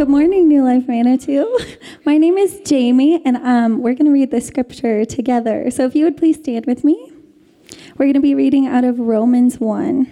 Good 0.00 0.08
morning, 0.08 0.48
New 0.48 0.64
Life 0.64 0.88
Manitou. 0.88 1.58
My 2.06 2.16
name 2.16 2.38
is 2.38 2.62
Jamie, 2.64 3.22
and 3.22 3.36
um, 3.36 3.82
we're 3.82 3.92
going 3.92 4.06
to 4.06 4.10
read 4.10 4.30
the 4.30 4.40
scripture 4.40 5.04
together. 5.04 5.70
So 5.70 5.84
if 5.84 5.94
you 5.94 6.06
would 6.06 6.16
please 6.16 6.36
stand 6.36 6.64
with 6.64 6.84
me. 6.84 7.12
We're 7.98 8.06
going 8.06 8.14
to 8.14 8.20
be 8.20 8.34
reading 8.34 8.66
out 8.66 8.82
of 8.82 8.98
Romans 8.98 9.60
1. 9.60 10.10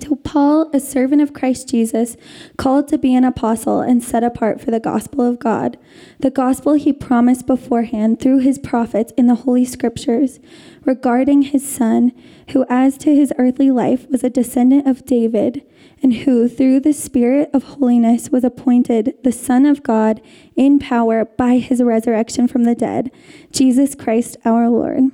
To 0.00 0.16
Paul, 0.16 0.68
a 0.74 0.80
servant 0.80 1.22
of 1.22 1.32
Christ 1.32 1.68
Jesus, 1.68 2.16
called 2.56 2.88
to 2.88 2.98
be 2.98 3.14
an 3.14 3.22
apostle 3.22 3.78
and 3.78 4.02
set 4.02 4.24
apart 4.24 4.60
for 4.60 4.72
the 4.72 4.80
gospel 4.80 5.24
of 5.24 5.38
God, 5.38 5.78
the 6.18 6.30
gospel 6.30 6.72
he 6.72 6.92
promised 6.92 7.46
beforehand 7.46 8.18
through 8.18 8.40
his 8.40 8.58
prophets 8.58 9.12
in 9.16 9.28
the 9.28 9.36
Holy 9.36 9.64
Scriptures 9.64 10.40
regarding 10.84 11.42
his 11.42 11.64
son, 11.64 12.10
who, 12.50 12.66
as 12.68 12.98
to 12.98 13.14
his 13.14 13.32
earthly 13.38 13.70
life, 13.70 14.10
was 14.10 14.24
a 14.24 14.28
descendant 14.28 14.88
of 14.88 15.06
David, 15.06 15.64
and 16.04 16.12
who, 16.12 16.46
through 16.46 16.78
the 16.80 16.92
Spirit 16.92 17.48
of 17.54 17.62
holiness, 17.62 18.28
was 18.28 18.44
appointed 18.44 19.14
the 19.24 19.32
Son 19.32 19.64
of 19.64 19.82
God 19.82 20.20
in 20.54 20.78
power 20.78 21.24
by 21.24 21.56
his 21.56 21.82
resurrection 21.82 22.46
from 22.46 22.64
the 22.64 22.74
dead, 22.74 23.10
Jesus 23.50 23.94
Christ 23.94 24.36
our 24.44 24.68
Lord. 24.68 25.04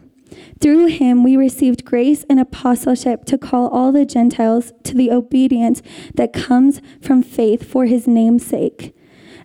Through 0.61 0.87
him 0.87 1.23
we 1.23 1.37
received 1.37 1.85
grace 1.85 2.25
and 2.29 2.41
apostleship 2.41 3.25
to 3.27 3.39
call 3.39 3.69
all 3.69 3.93
the 3.93 4.05
Gentiles 4.05 4.73
to 4.83 4.95
the 4.95 5.13
obedience 5.13 5.81
that 6.17 6.33
comes 6.33 6.83
from 7.01 7.23
faith 7.23 7.71
for 7.71 7.87
his 7.87 8.09
name's 8.09 8.45
sake. 8.45 8.93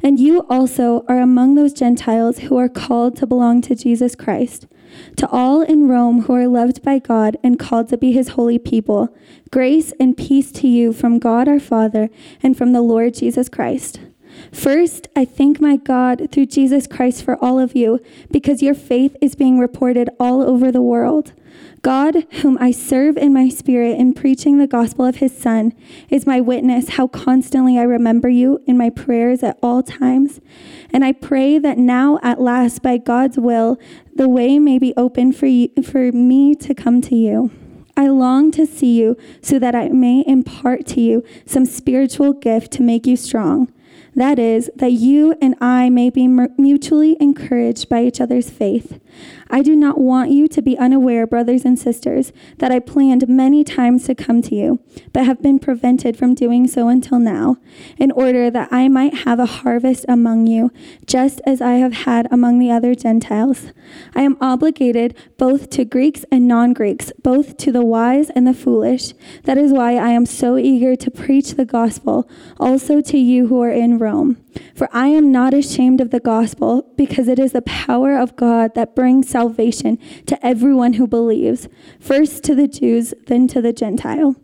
And 0.01 0.19
you 0.19 0.47
also 0.49 1.05
are 1.07 1.19
among 1.19 1.53
those 1.53 1.73
Gentiles 1.73 2.39
who 2.39 2.57
are 2.57 2.69
called 2.69 3.15
to 3.17 3.27
belong 3.27 3.61
to 3.61 3.75
Jesus 3.75 4.15
Christ. 4.15 4.65
To 5.17 5.27
all 5.29 5.61
in 5.61 5.87
Rome 5.87 6.23
who 6.23 6.33
are 6.33 6.47
loved 6.47 6.81
by 6.83 6.99
God 6.99 7.37
and 7.43 7.59
called 7.59 7.89
to 7.89 7.97
be 7.97 8.11
his 8.11 8.29
holy 8.29 8.59
people, 8.59 9.15
grace 9.51 9.93
and 9.99 10.17
peace 10.17 10.51
to 10.53 10.67
you 10.67 10.93
from 10.93 11.19
God 11.19 11.47
our 11.47 11.59
Father 11.59 12.09
and 12.41 12.57
from 12.57 12.73
the 12.73 12.81
Lord 12.81 13.13
Jesus 13.13 13.49
Christ. 13.49 13.99
First, 14.51 15.07
I 15.15 15.23
thank 15.23 15.61
my 15.61 15.77
God 15.77 16.29
through 16.31 16.47
Jesus 16.47 16.87
Christ 16.87 17.23
for 17.23 17.41
all 17.43 17.57
of 17.57 17.75
you, 17.75 18.01
because 18.31 18.61
your 18.61 18.73
faith 18.73 19.15
is 19.21 19.33
being 19.33 19.59
reported 19.59 20.09
all 20.19 20.41
over 20.41 20.71
the 20.71 20.81
world. 20.81 21.31
God, 21.81 22.25
whom 22.41 22.57
I 22.59 22.71
serve 22.71 23.15
in 23.15 23.31
my 23.31 23.47
spirit 23.47 23.97
in 23.97 24.13
preaching 24.13 24.57
the 24.57 24.67
gospel 24.67 25.05
of 25.05 25.17
his 25.17 25.37
Son, 25.37 25.71
is 26.09 26.25
my 26.25 26.41
witness 26.41 26.89
how 26.89 27.07
constantly 27.07 27.77
I 27.77 27.83
remember 27.83 28.27
you 28.27 28.61
in 28.65 28.77
my 28.77 28.89
prayers 28.89 29.43
at 29.43 29.57
all 29.61 29.83
times. 29.83 30.41
And 30.91 31.05
I 31.05 31.13
pray 31.13 31.57
that 31.59 31.77
now, 31.77 32.19
at 32.23 32.41
last, 32.41 32.81
by 32.81 32.97
God's 32.97 33.37
will, 33.37 33.77
the 34.15 34.29
way 34.29 34.57
may 34.59 34.79
be 34.79 34.93
open 34.95 35.33
for, 35.33 35.45
you, 35.45 35.69
for 35.83 36.11
me 36.11 36.55
to 36.55 36.73
come 36.73 37.01
to 37.01 37.15
you. 37.15 37.51
I 37.97 38.07
long 38.07 38.51
to 38.51 38.65
see 38.65 38.99
you 38.99 39.17
so 39.41 39.59
that 39.59 39.75
I 39.75 39.89
may 39.89 40.23
impart 40.25 40.85
to 40.87 41.01
you 41.01 41.23
some 41.45 41.65
spiritual 41.65 42.33
gift 42.33 42.71
to 42.73 42.81
make 42.81 43.05
you 43.05 43.15
strong. 43.15 43.71
That 44.15 44.39
is, 44.39 44.69
that 44.75 44.93
you 44.93 45.35
and 45.41 45.55
I 45.59 45.89
may 45.89 46.09
be 46.09 46.27
mutually 46.27 47.17
encouraged 47.19 47.89
by 47.89 48.03
each 48.03 48.21
other's 48.21 48.49
faith. 48.49 48.99
I 49.49 49.61
do 49.61 49.75
not 49.75 49.99
want 49.99 50.31
you 50.31 50.47
to 50.47 50.61
be 50.61 50.77
unaware, 50.77 51.27
brothers 51.27 51.65
and 51.65 51.77
sisters, 51.77 52.33
that 52.57 52.71
I 52.71 52.79
planned 52.79 53.27
many 53.27 53.63
times 53.63 54.05
to 54.05 54.15
come 54.15 54.41
to 54.43 54.55
you, 54.55 54.79
but 55.13 55.25
have 55.25 55.41
been 55.41 55.59
prevented 55.59 56.17
from 56.17 56.33
doing 56.33 56.67
so 56.67 56.87
until 56.87 57.19
now, 57.19 57.57
in 57.97 58.11
order 58.11 58.49
that 58.49 58.69
I 58.71 58.87
might 58.87 59.13
have 59.25 59.39
a 59.39 59.45
harvest 59.45 60.05
among 60.07 60.47
you, 60.47 60.71
just 61.05 61.41
as 61.45 61.61
I 61.61 61.73
have 61.73 61.93
had 61.93 62.27
among 62.31 62.59
the 62.59 62.71
other 62.71 62.95
Gentiles. 62.95 63.71
I 64.15 64.21
am 64.21 64.37
obligated 64.41 65.15
both 65.37 65.69
to 65.71 65.85
Greeks 65.85 66.25
and 66.31 66.47
non 66.47 66.73
Greeks, 66.73 67.11
both 67.21 67.57
to 67.57 67.71
the 67.71 67.85
wise 67.85 68.29
and 68.31 68.47
the 68.47 68.53
foolish. 68.53 69.13
That 69.43 69.57
is 69.57 69.71
why 69.71 69.95
I 69.95 70.09
am 70.09 70.25
so 70.25 70.57
eager 70.57 70.95
to 70.95 71.11
preach 71.11 71.51
the 71.51 71.65
gospel, 71.65 72.29
also 72.59 73.01
to 73.01 73.17
you 73.17 73.47
who 73.47 73.61
are 73.61 73.71
in 73.71 73.97
Rome. 73.97 74.44
For 74.73 74.89
I 74.91 75.07
am 75.07 75.31
not 75.31 75.53
ashamed 75.53 76.01
of 76.01 76.11
the 76.11 76.19
gospel, 76.19 76.91
because 76.95 77.27
it 77.27 77.39
is 77.39 77.51
the 77.51 77.61
power 77.61 78.17
of 78.17 78.35
God 78.35 78.75
that 78.75 78.95
brings 78.95 79.29
salvation 79.29 79.97
to 80.27 80.45
everyone 80.45 80.93
who 80.93 81.07
believes, 81.07 81.67
first 81.99 82.43
to 82.45 82.55
the 82.55 82.67
Jews, 82.67 83.13
then 83.27 83.47
to 83.49 83.61
the 83.61 83.73
Gentile. 83.73 84.35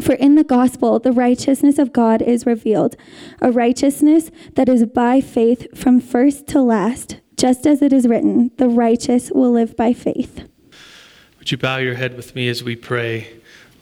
For 0.00 0.14
in 0.14 0.34
the 0.34 0.44
gospel, 0.44 0.98
the 0.98 1.12
righteousness 1.12 1.78
of 1.78 1.92
God 1.92 2.20
is 2.20 2.46
revealed, 2.46 2.96
a 3.40 3.52
righteousness 3.52 4.30
that 4.54 4.68
is 4.68 4.86
by 4.86 5.20
faith 5.20 5.66
from 5.76 6.00
first 6.00 6.46
to 6.48 6.60
last, 6.60 7.20
just 7.36 7.66
as 7.66 7.80
it 7.80 7.92
is 7.92 8.08
written, 8.08 8.50
the 8.56 8.68
righteous 8.68 9.30
will 9.30 9.52
live 9.52 9.76
by 9.76 9.92
faith. 9.92 10.48
Would 11.38 11.52
you 11.52 11.58
bow 11.58 11.76
your 11.76 11.94
head 11.94 12.16
with 12.16 12.34
me 12.34 12.48
as 12.48 12.64
we 12.64 12.74
pray? 12.74 13.28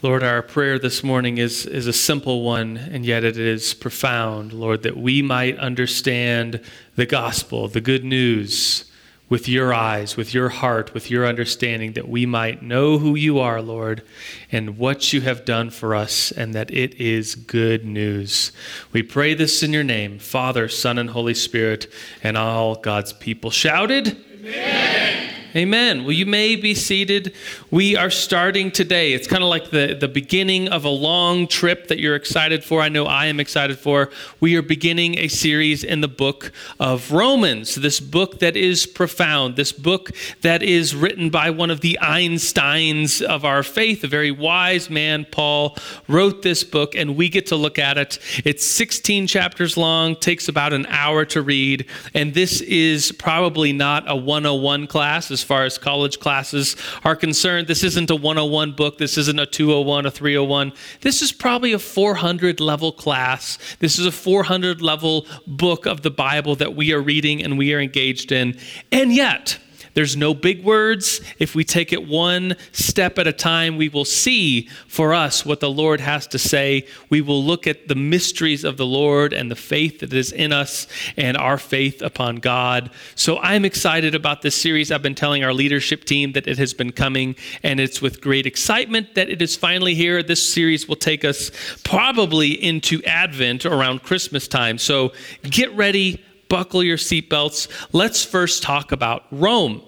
Lord, 0.02 0.24
our 0.24 0.42
prayer 0.42 0.80
this 0.80 1.04
morning 1.04 1.38
is, 1.38 1.64
is 1.64 1.86
a 1.86 1.92
simple 1.92 2.42
one, 2.42 2.76
and 2.76 3.06
yet 3.06 3.22
it 3.22 3.38
is 3.38 3.72
profound, 3.72 4.52
Lord, 4.52 4.82
that 4.82 4.96
we 4.96 5.22
might 5.22 5.56
understand 5.58 6.60
the 6.96 7.06
gospel, 7.06 7.68
the 7.68 7.80
good 7.80 8.02
news, 8.02 8.90
with 9.28 9.46
your 9.46 9.72
eyes, 9.72 10.16
with 10.16 10.34
your 10.34 10.48
heart, 10.48 10.92
with 10.92 11.08
your 11.08 11.24
understanding, 11.24 11.92
that 11.92 12.08
we 12.08 12.26
might 12.26 12.62
know 12.62 12.98
who 12.98 13.14
you 13.14 13.38
are, 13.38 13.62
Lord, 13.62 14.02
and 14.50 14.76
what 14.76 15.12
you 15.12 15.20
have 15.20 15.44
done 15.44 15.70
for 15.70 15.94
us, 15.94 16.32
and 16.32 16.52
that 16.52 16.72
it 16.72 17.00
is 17.00 17.36
good 17.36 17.84
news. 17.84 18.50
We 18.90 19.04
pray 19.04 19.34
this 19.34 19.62
in 19.62 19.72
your 19.72 19.84
name, 19.84 20.18
Father, 20.18 20.68
Son, 20.68 20.98
and 20.98 21.10
Holy 21.10 21.34
Spirit, 21.34 21.86
and 22.24 22.36
all 22.36 22.74
God's 22.74 23.12
people 23.12 23.52
shouted. 23.52 24.16
Amen. 24.40 25.32
Amen. 25.54 26.04
Well, 26.04 26.12
you 26.12 26.24
may 26.24 26.56
be 26.56 26.74
seated. 26.74 27.34
We 27.72 27.96
are 27.96 28.10
starting 28.10 28.70
today. 28.70 29.14
It's 29.14 29.26
kind 29.26 29.42
of 29.42 29.48
like 29.48 29.70
the, 29.70 29.96
the 29.98 30.06
beginning 30.06 30.68
of 30.68 30.84
a 30.84 30.90
long 30.90 31.46
trip 31.46 31.88
that 31.88 31.98
you're 31.98 32.16
excited 32.16 32.62
for. 32.62 32.82
I 32.82 32.90
know 32.90 33.06
I 33.06 33.28
am 33.28 33.40
excited 33.40 33.78
for. 33.78 34.10
We 34.40 34.56
are 34.56 34.62
beginning 34.62 35.16
a 35.16 35.28
series 35.28 35.82
in 35.82 36.02
the 36.02 36.08
book 36.08 36.52
of 36.78 37.10
Romans, 37.12 37.76
this 37.76 37.98
book 37.98 38.40
that 38.40 38.58
is 38.58 38.84
profound, 38.84 39.56
this 39.56 39.72
book 39.72 40.10
that 40.42 40.62
is 40.62 40.94
written 40.94 41.30
by 41.30 41.48
one 41.48 41.70
of 41.70 41.80
the 41.80 41.98
Einsteins 42.02 43.22
of 43.22 43.42
our 43.42 43.62
faith, 43.62 44.04
a 44.04 44.06
very 44.06 44.30
wise 44.30 44.90
man, 44.90 45.24
Paul, 45.30 45.74
wrote 46.08 46.42
this 46.42 46.64
book, 46.64 46.94
and 46.94 47.16
we 47.16 47.30
get 47.30 47.46
to 47.46 47.56
look 47.56 47.78
at 47.78 47.96
it. 47.96 48.18
It's 48.44 48.66
16 48.66 49.26
chapters 49.28 49.78
long, 49.78 50.16
takes 50.16 50.46
about 50.46 50.74
an 50.74 50.84
hour 50.90 51.24
to 51.24 51.40
read, 51.40 51.86
and 52.12 52.34
this 52.34 52.60
is 52.60 53.12
probably 53.12 53.72
not 53.72 54.04
a 54.10 54.14
101 54.14 54.88
class 54.88 55.30
as 55.30 55.42
far 55.42 55.64
as 55.64 55.78
college 55.78 56.20
classes 56.20 56.76
are 57.02 57.16
concerned. 57.16 57.61
This 57.66 57.84
isn't 57.84 58.10
a 58.10 58.16
101 58.16 58.72
book. 58.72 58.98
This 58.98 59.16
isn't 59.18 59.38
a 59.38 59.46
201, 59.46 60.06
a 60.06 60.10
301. 60.10 60.72
This 61.00 61.22
is 61.22 61.32
probably 61.32 61.72
a 61.72 61.78
400 61.78 62.60
level 62.60 62.92
class. 62.92 63.58
This 63.78 63.98
is 63.98 64.06
a 64.06 64.12
400 64.12 64.82
level 64.82 65.26
book 65.46 65.86
of 65.86 66.02
the 66.02 66.10
Bible 66.10 66.56
that 66.56 66.74
we 66.74 66.92
are 66.92 67.00
reading 67.00 67.42
and 67.42 67.58
we 67.58 67.72
are 67.74 67.80
engaged 67.80 68.32
in. 68.32 68.58
And 68.90 69.14
yet, 69.14 69.58
there's 69.94 70.16
no 70.16 70.34
big 70.34 70.64
words. 70.64 71.20
If 71.38 71.54
we 71.54 71.64
take 71.64 71.92
it 71.92 72.06
one 72.06 72.56
step 72.72 73.18
at 73.18 73.26
a 73.26 73.32
time, 73.32 73.76
we 73.76 73.88
will 73.88 74.04
see 74.04 74.68
for 74.88 75.12
us 75.12 75.44
what 75.44 75.60
the 75.60 75.70
Lord 75.70 76.00
has 76.00 76.26
to 76.28 76.38
say. 76.38 76.86
We 77.10 77.20
will 77.20 77.42
look 77.44 77.66
at 77.66 77.88
the 77.88 77.94
mysteries 77.94 78.64
of 78.64 78.76
the 78.76 78.86
Lord 78.86 79.32
and 79.32 79.50
the 79.50 79.56
faith 79.56 80.00
that 80.00 80.12
is 80.12 80.32
in 80.32 80.52
us 80.52 80.86
and 81.16 81.36
our 81.36 81.58
faith 81.58 82.00
upon 82.02 82.36
God. 82.36 82.90
So 83.14 83.38
I'm 83.38 83.64
excited 83.64 84.14
about 84.14 84.42
this 84.42 84.54
series. 84.54 84.90
I've 84.90 85.02
been 85.02 85.14
telling 85.14 85.44
our 85.44 85.52
leadership 85.52 86.04
team 86.04 86.32
that 86.32 86.46
it 86.46 86.58
has 86.58 86.74
been 86.74 86.92
coming, 86.92 87.36
and 87.62 87.80
it's 87.80 88.00
with 88.00 88.20
great 88.20 88.46
excitement 88.46 89.14
that 89.14 89.28
it 89.28 89.42
is 89.42 89.56
finally 89.56 89.94
here. 89.94 90.22
This 90.22 90.52
series 90.52 90.88
will 90.88 90.96
take 90.96 91.24
us 91.24 91.50
probably 91.84 92.52
into 92.52 93.02
Advent 93.04 93.66
around 93.66 94.02
Christmas 94.02 94.48
time. 94.48 94.78
So 94.78 95.12
get 95.42 95.74
ready 95.76 96.22
buckle 96.52 96.84
your 96.84 96.98
seatbelts. 96.98 97.66
Let's 97.94 98.22
first 98.22 98.62
talk 98.62 98.92
about 98.92 99.24
Rome. 99.30 99.80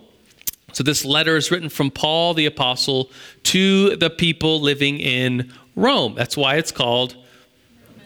So, 0.73 0.83
this 0.83 1.05
letter 1.05 1.37
is 1.37 1.51
written 1.51 1.69
from 1.69 1.91
Paul 1.91 2.33
the 2.33 2.47
Apostle 2.47 3.11
to 3.45 3.97
the 3.97 4.09
people 4.09 4.63
living 4.63 4.99
in 4.99 5.53
Rome. 5.77 6.15
That's 6.15 6.39
why 6.39 6.57
it's 6.57 6.73
called 6.73 7.17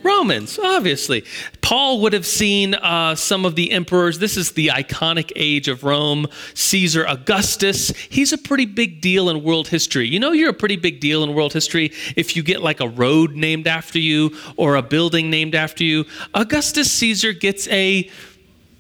Romans, 0.03 0.59
obviously. 0.59 1.25
Paul 1.61 2.01
would 2.01 2.13
have 2.13 2.27
seen 2.27 2.75
uh, 2.75 3.15
some 3.15 3.45
of 3.45 3.55
the 3.55 3.71
emperors. 3.71 4.19
This 4.19 4.37
is 4.37 4.53
the 4.53 4.69
iconic 4.69 5.33
age 5.37 5.69
of 5.69 5.85
Rome. 5.85 6.27
Caesar 6.55 7.05
Augustus. 7.07 7.91
He's 8.09 8.33
a 8.33 8.39
pretty 8.39 8.67
big 8.67 9.01
deal 9.01 9.29
in 9.29 9.45
world 9.45 9.69
history. 9.69 10.09
You 10.09 10.19
know, 10.19 10.33
you're 10.33 10.51
a 10.51 10.55
pretty 10.55 10.77
big 10.77 11.01
deal 11.01 11.23
in 11.23 11.35
world 11.35 11.53
history 11.53 11.93
if 12.17 12.37
you 12.37 12.43
get 12.43 12.63
like 12.63 12.81
a 12.81 12.89
road 12.89 13.37
named 13.37 13.67
after 13.67 13.99
you 13.99 14.37
or 14.57 14.77
a 14.77 14.83
building 14.83 15.31
named 15.31 15.55
after 15.55 15.85
you. 15.85 16.07
Augustus 16.35 16.91
Caesar 16.93 17.33
gets 17.33 17.69
a 17.69 18.11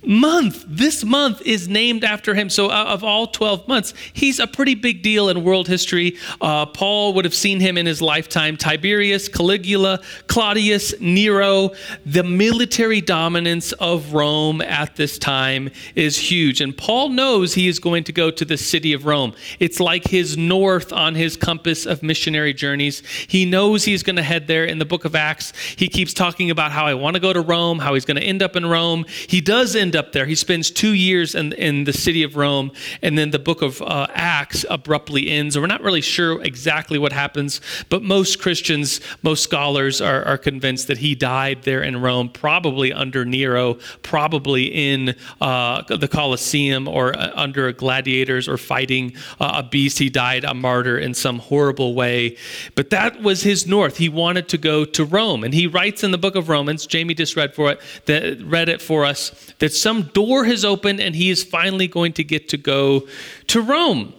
month, 0.06 0.64
this 0.68 1.04
month 1.04 1.42
is 1.42 1.68
named 1.68 2.04
after 2.04 2.34
him. 2.34 2.48
So, 2.48 2.68
uh, 2.68 2.84
of 2.84 3.02
all 3.02 3.26
12 3.26 3.66
months, 3.66 3.94
he's 4.12 4.38
a 4.38 4.46
pretty 4.46 4.74
big 4.74 5.02
deal 5.02 5.28
in 5.28 5.42
world 5.42 5.66
history. 5.66 6.16
Uh, 6.40 6.66
Paul 6.66 7.14
would 7.14 7.24
have 7.24 7.34
seen 7.34 7.60
him 7.60 7.76
in 7.76 7.86
his 7.86 8.00
lifetime. 8.00 8.56
Tiberius, 8.56 9.28
Caligula, 9.28 10.00
Claudius, 10.28 10.94
Nero. 11.00 11.72
The 12.06 12.22
military 12.22 13.00
dominance 13.00 13.72
of 13.72 14.14
Rome 14.14 14.60
at 14.60 14.96
this 14.96 15.18
time 15.18 15.70
is 15.94 16.16
huge. 16.16 16.60
And 16.60 16.76
Paul 16.76 17.08
knows 17.10 17.54
he 17.54 17.68
is 17.68 17.78
going 17.78 18.04
to 18.04 18.12
go 18.12 18.30
to 18.30 18.44
the 18.44 18.56
city 18.56 18.92
of 18.92 19.04
Rome. 19.04 19.34
It's 19.58 19.80
like 19.80 20.04
his 20.04 20.36
north 20.36 20.92
on 20.92 21.16
his 21.16 21.36
compass 21.36 21.86
of 21.86 22.02
missionary 22.02 22.54
journeys. 22.54 23.02
He 23.26 23.44
knows 23.44 23.84
he's 23.84 24.02
going 24.02 24.16
to 24.16 24.22
head 24.22 24.46
there. 24.46 24.64
In 24.64 24.78
the 24.78 24.84
book 24.84 25.04
of 25.04 25.14
Acts, 25.14 25.52
he 25.76 25.88
keeps 25.88 26.14
talking 26.14 26.50
about 26.50 26.72
how 26.72 26.86
I 26.86 26.94
want 26.94 27.14
to 27.14 27.20
go 27.20 27.32
to 27.32 27.40
Rome, 27.40 27.78
how 27.78 27.94
he's 27.94 28.04
going 28.04 28.16
to 28.16 28.22
end 28.22 28.42
up 28.42 28.54
in 28.54 28.64
Rome. 28.64 29.04
He 29.26 29.40
does 29.40 29.74
end 29.74 29.87
up 29.96 30.12
there. 30.12 30.26
He 30.26 30.34
spends 30.34 30.70
two 30.70 30.92
years 30.92 31.34
in, 31.34 31.52
in 31.54 31.84
the 31.84 31.92
city 31.92 32.22
of 32.22 32.36
Rome, 32.36 32.72
and 33.02 33.16
then 33.16 33.30
the 33.30 33.38
book 33.38 33.62
of 33.62 33.80
uh, 33.82 34.06
Acts 34.14 34.64
abruptly 34.68 35.30
ends. 35.30 35.58
We're 35.58 35.66
not 35.66 35.82
really 35.82 36.00
sure 36.00 36.42
exactly 36.42 36.98
what 36.98 37.12
happens, 37.12 37.60
but 37.88 38.02
most 38.02 38.40
Christians, 38.40 39.00
most 39.22 39.42
scholars 39.42 40.00
are, 40.00 40.24
are 40.24 40.38
convinced 40.38 40.86
that 40.88 40.98
he 40.98 41.14
died 41.14 41.62
there 41.62 41.82
in 41.82 42.00
Rome, 42.00 42.28
probably 42.28 42.92
under 42.92 43.24
Nero, 43.24 43.74
probably 44.02 44.64
in 44.64 45.14
uh, 45.40 45.82
the 45.82 46.08
Colosseum 46.08 46.88
or 46.88 47.16
uh, 47.16 47.32
under 47.34 47.72
gladiators 47.72 48.48
or 48.48 48.56
fighting 48.56 49.14
uh, 49.40 49.52
a 49.56 49.62
beast. 49.62 49.98
He 49.98 50.10
died 50.10 50.44
a 50.44 50.54
martyr 50.54 50.98
in 50.98 51.14
some 51.14 51.38
horrible 51.38 51.94
way. 51.94 52.36
But 52.74 52.90
that 52.90 53.22
was 53.22 53.42
his 53.42 53.66
north. 53.66 53.96
He 53.96 54.08
wanted 54.08 54.48
to 54.48 54.58
go 54.58 54.84
to 54.84 55.04
Rome. 55.04 55.44
And 55.44 55.54
he 55.54 55.66
writes 55.66 56.02
in 56.02 56.10
the 56.10 56.18
book 56.18 56.36
of 56.36 56.48
Romans, 56.48 56.86
Jamie 56.86 57.14
just 57.14 57.36
read 57.36 57.54
for 57.54 57.72
it, 57.72 57.80
that 58.06 58.40
read 58.42 58.68
it 58.68 58.80
for 58.80 59.04
us, 59.04 59.52
that 59.58 59.72
some 59.80 60.02
door 60.02 60.44
has 60.44 60.64
opened 60.64 61.00
and 61.00 61.14
he 61.14 61.30
is 61.30 61.44
finally 61.44 61.88
going 61.88 62.12
to 62.14 62.24
get 62.24 62.48
to 62.50 62.56
go 62.56 63.06
to 63.48 63.60
Rome. 63.60 64.14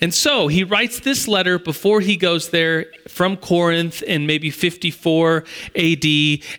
And 0.00 0.12
so 0.12 0.48
he 0.48 0.64
writes 0.64 1.00
this 1.00 1.28
letter 1.28 1.58
before 1.58 2.00
he 2.00 2.16
goes 2.16 2.50
there 2.50 2.86
from 3.06 3.36
Corinth 3.36 4.02
in 4.02 4.26
maybe 4.26 4.50
54 4.50 5.44
AD, 5.76 6.04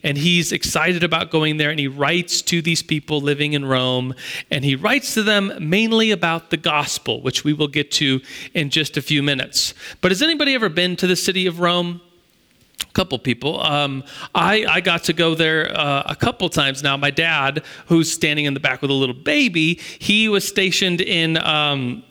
and 0.03 0.17
he's 0.17 0.51
excited 0.51 1.03
about 1.03 1.31
going 1.31 1.57
there. 1.57 1.69
And 1.69 1.79
he 1.79 1.87
writes 1.87 2.41
to 2.43 2.61
these 2.61 2.81
people 2.81 3.19
living 3.19 3.53
in 3.53 3.65
Rome, 3.65 4.15
and 4.49 4.63
he 4.63 4.75
writes 4.75 5.13
to 5.15 5.21
them 5.21 5.53
mainly 5.59 6.11
about 6.11 6.49
the 6.49 6.57
gospel, 6.57 7.21
which 7.21 7.43
we 7.43 7.53
will 7.53 7.67
get 7.67 7.91
to 7.91 8.21
in 8.53 8.69
just 8.69 8.95
a 8.95 9.01
few 9.01 9.21
minutes. 9.21 9.73
But 10.01 10.11
has 10.11 10.21
anybody 10.21 10.55
ever 10.55 10.69
been 10.69 10.95
to 10.95 11.05
the 11.05 11.15
city 11.15 11.45
of 11.45 11.59
Rome? 11.59 12.01
Couple 12.95 13.19
people. 13.19 13.61
Um, 13.61 14.03
I, 14.33 14.65
I 14.67 14.81
got 14.81 15.03
to 15.03 15.13
go 15.13 15.35
there 15.35 15.71
uh, 15.77 16.03
a 16.07 16.15
couple 16.15 16.49
times 16.49 16.81
now. 16.81 16.97
My 16.97 17.11
dad, 17.11 17.63
who's 17.87 18.11
standing 18.11 18.45
in 18.45 18.55
the 18.55 18.59
back 18.59 18.81
with 18.81 18.89
a 18.89 18.93
little 18.93 19.13
baby, 19.13 19.79
he 19.99 20.27
was 20.29 20.47
stationed 20.47 21.01
in. 21.01 21.37
Um, 21.37 22.03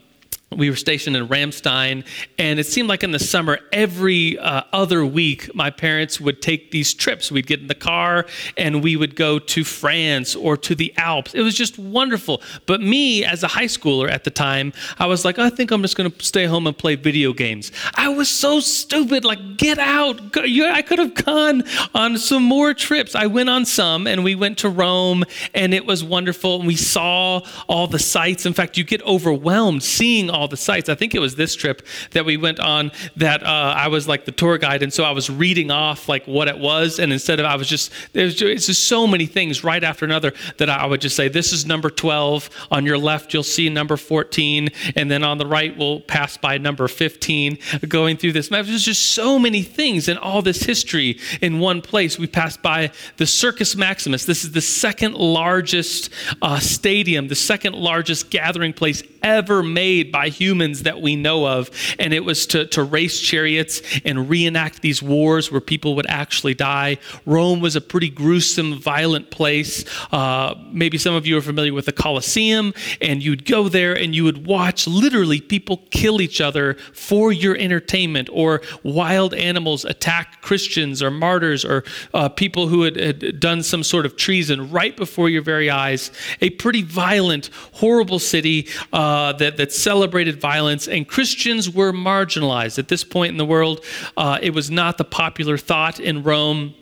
we 0.57 0.71
were 0.71 0.77
stationed 0.77 1.17
in 1.17 1.29
Ramstein, 1.29 2.07
and 2.39 2.59
it 2.59 2.65
seemed 2.65 2.89
like 2.89 3.03
in 3.03 3.11
the 3.11 3.19
summer, 3.19 3.59
every 3.73 4.39
uh, 4.39 4.63
other 4.73 5.05
week, 5.05 5.55
my 5.55 5.71
parents 5.71 6.21
would 6.21 6.43
take 6.43 6.71
these 6.71 6.95
trips. 6.95 7.31
We'd 7.31 7.47
get 7.47 7.61
in 7.61 7.67
the 7.67 7.75
car 7.75 8.27
and 8.57 8.83
we 8.83 8.97
would 8.97 9.17
go 9.17 9.39
to 9.39 9.65
France 9.65 10.35
or 10.35 10.57
to 10.59 10.75
the 10.75 10.93
Alps. 10.97 11.35
It 11.35 11.43
was 11.43 11.55
just 11.55 11.79
wonderful. 11.79 12.43
But 12.67 12.81
me, 12.81 13.25
as 13.25 13.43
a 13.43 13.49
high 13.49 13.65
schooler 13.65 14.11
at 14.11 14.25
the 14.25 14.31
time, 14.31 14.73
I 14.99 15.07
was 15.07 15.25
like, 15.25 15.39
I 15.39 15.51
think 15.51 15.71
I'm 15.71 15.83
just 15.83 15.97
going 15.97 16.11
to 16.11 16.25
stay 16.25 16.47
home 16.47 16.67
and 16.67 16.77
play 16.77 16.97
video 16.97 17.33
games. 17.33 17.73
I 17.95 18.09
was 18.09 18.29
so 18.29 18.61
stupid. 18.61 19.25
Like, 19.25 19.57
get 19.57 19.79
out. 19.79 20.21
I 20.37 20.83
could 20.83 20.99
have 20.99 21.15
gone 21.15 21.65
on 21.95 22.19
some 22.19 22.43
more 22.43 22.75
trips. 22.75 23.15
I 23.15 23.27
went 23.27 23.49
on 23.49 23.65
some, 23.65 24.07
and 24.07 24.25
we 24.25 24.35
went 24.35 24.59
to 24.59 24.69
Rome, 24.69 25.25
and 25.55 25.75
it 25.75 25.87
was 25.87 26.05
wonderful. 26.05 26.57
And 26.57 26.67
we 26.67 26.77
saw 26.77 27.41
all 27.69 27.87
the 27.87 27.99
sights. 27.99 28.47
In 28.47 28.53
fact, 28.53 28.77
you 28.77 28.85
get 28.85 29.03
overwhelmed 29.03 29.83
seeing 29.83 30.31
all 30.31 30.44
all 30.45 30.49
the 30.49 30.57
sites. 30.59 30.91
I 30.91 30.95
think 30.95 31.15
it 31.15 31.21
was 31.21 31.37
this 31.37 31.55
trip 31.55 31.81
that 32.11 32.27
we 32.27 32.37
went 32.37 32.61
on 32.61 32.93
that 33.17 33.43
uh, 33.43 33.47
I 33.47 33.89
was 33.89 34.07
like 34.07 34.27
the 34.27 34.33
tour 34.33 34.59
guide, 34.59 34.83
and 34.83 34.93
so 34.93 35.03
I 35.03 35.13
was 35.13 35.31
reading 35.31 35.71
off 35.71 36.07
like 36.07 36.27
what 36.27 36.49
it 36.49 36.59
was, 36.59 36.99
and 36.99 37.15
instead 37.15 37.41
of 37.41 37.47
I 37.47 37.57
was 37.57 37.67
just 37.67 37.91
there's 38.13 38.35
just, 38.35 38.75
so 38.85 39.07
many 39.07 39.25
things 39.25 39.65
right 39.65 39.83
after 39.83 40.05
another 40.05 40.35
that 40.59 40.69
I 40.69 40.85
would 40.85 41.01
just 41.01 41.17
say 41.17 41.29
this 41.29 41.53
is 41.55 41.65
number 41.65 41.89
12 41.89 42.51
on 42.71 42.85
your 42.85 42.99
left 42.99 43.33
you'll 43.33 43.43
see 43.43 43.71
number 43.71 43.97
14 43.97 44.69
and 44.97 45.11
then 45.11 45.23
on 45.23 45.39
the 45.39 45.47
right 45.47 45.75
we'll 45.79 46.01
pass 46.01 46.37
by 46.37 46.59
number 46.59 46.89
15 46.89 47.57
going 47.89 48.17
through 48.17 48.33
this. 48.33 48.51
Map 48.51 48.67
there's 48.67 48.83
just 48.85 49.13
so 49.13 49.39
many 49.39 49.63
things 49.63 50.09
and 50.09 50.19
all 50.19 50.43
this 50.43 50.65
history 50.65 51.19
in 51.41 51.61
one 51.61 51.81
place. 51.81 52.19
We 52.19 52.27
passed 52.27 52.61
by 52.61 52.91
the 53.17 53.27
Circus 53.27 53.77
Maximus. 53.77 54.27
This 54.27 54.45
is 54.45 54.53
the 54.53 54.61
second 54.61 55.15
largest 55.15 56.11
uh, 56.43 56.59
stadium 56.59 57.29
the 57.29 57.35
second 57.35 57.75
largest 57.75 58.29
gathering 58.29 58.73
place 58.73 59.03
ever 59.23 59.63
made 59.63 60.13
by 60.13 60.24
humans 60.29 60.83
that 60.83 61.01
we 61.01 61.17
know 61.17 61.47
of. 61.47 61.71
And 61.99 62.13
it 62.15 62.25
was 62.25 62.47
to, 62.49 62.67
to 62.67 62.83
race 62.83 63.21
chariots 63.21 63.83
and 64.05 64.29
reenact 64.29 64.83
these 64.83 65.03
wars 65.03 65.51
where 65.51 65.61
people 65.61 65.95
would 65.97 66.07
actually 66.09 66.55
die. 66.55 66.99
Rome 67.27 67.61
was 67.61 67.77
a 67.77 67.81
pretty 67.81 68.11
gruesome, 68.11 68.81
violent 68.81 69.31
place. 69.31 69.85
Uh, 70.13 70.55
maybe 70.71 70.99
some 70.99 71.15
of 71.15 71.27
you 71.27 71.37
are 71.37 71.43
familiar 71.43 71.73
with 71.73 71.87
the 71.87 71.93
Colosseum, 71.93 72.73
and 73.01 73.23
you'd 73.23 73.45
go 73.45 73.69
there 73.69 73.97
and 73.97 74.15
you 74.15 74.25
would 74.25 74.47
watch 74.47 74.87
literally 74.87 75.41
people 75.41 75.83
kill 75.91 76.21
each 76.21 76.41
other 76.41 76.75
for 76.93 77.33
your 77.33 77.57
entertainment, 77.57 78.29
or 78.33 78.63
wild 78.83 79.35
animals 79.35 79.85
attack 79.85 80.41
Christians 80.41 81.03
or 81.03 81.11
martyrs 81.11 81.65
or 81.65 81.85
uh, 82.15 82.29
people 82.29 82.69
who 82.69 82.83
had, 82.83 82.97
had 82.97 83.41
done 83.41 83.63
some 83.63 83.83
sort 83.83 84.07
of 84.07 84.17
treason 84.17 84.71
right 84.71 84.97
before 84.97 85.29
your 85.29 85.43
very 85.43 85.71
eyes. 85.71 86.11
A 86.41 86.51
pretty 86.51 86.83
violent, 86.83 87.51
horrible 87.73 88.19
city 88.19 88.69
uh, 88.93 89.33
that, 89.35 89.57
that 89.57 89.73
celebrated 89.73 90.14
celebrated 90.15 90.41
violence, 90.41 90.87
and 90.87 91.09
Christians 91.09 91.69
were 91.69 91.93
marginalized. 91.93 92.79
At 92.79 92.87
this 92.87 93.03
point 93.03 93.33
in 93.33 93.37
the 93.37 93.45
world, 93.45 93.85
uh, 94.17 94.39
it 94.41 94.55
was 94.55 94.71
not 94.71 94.97
the 94.97 95.05
popular 95.05 95.59
thought 95.59 95.99
in 95.99 96.23
Rome 96.23 96.73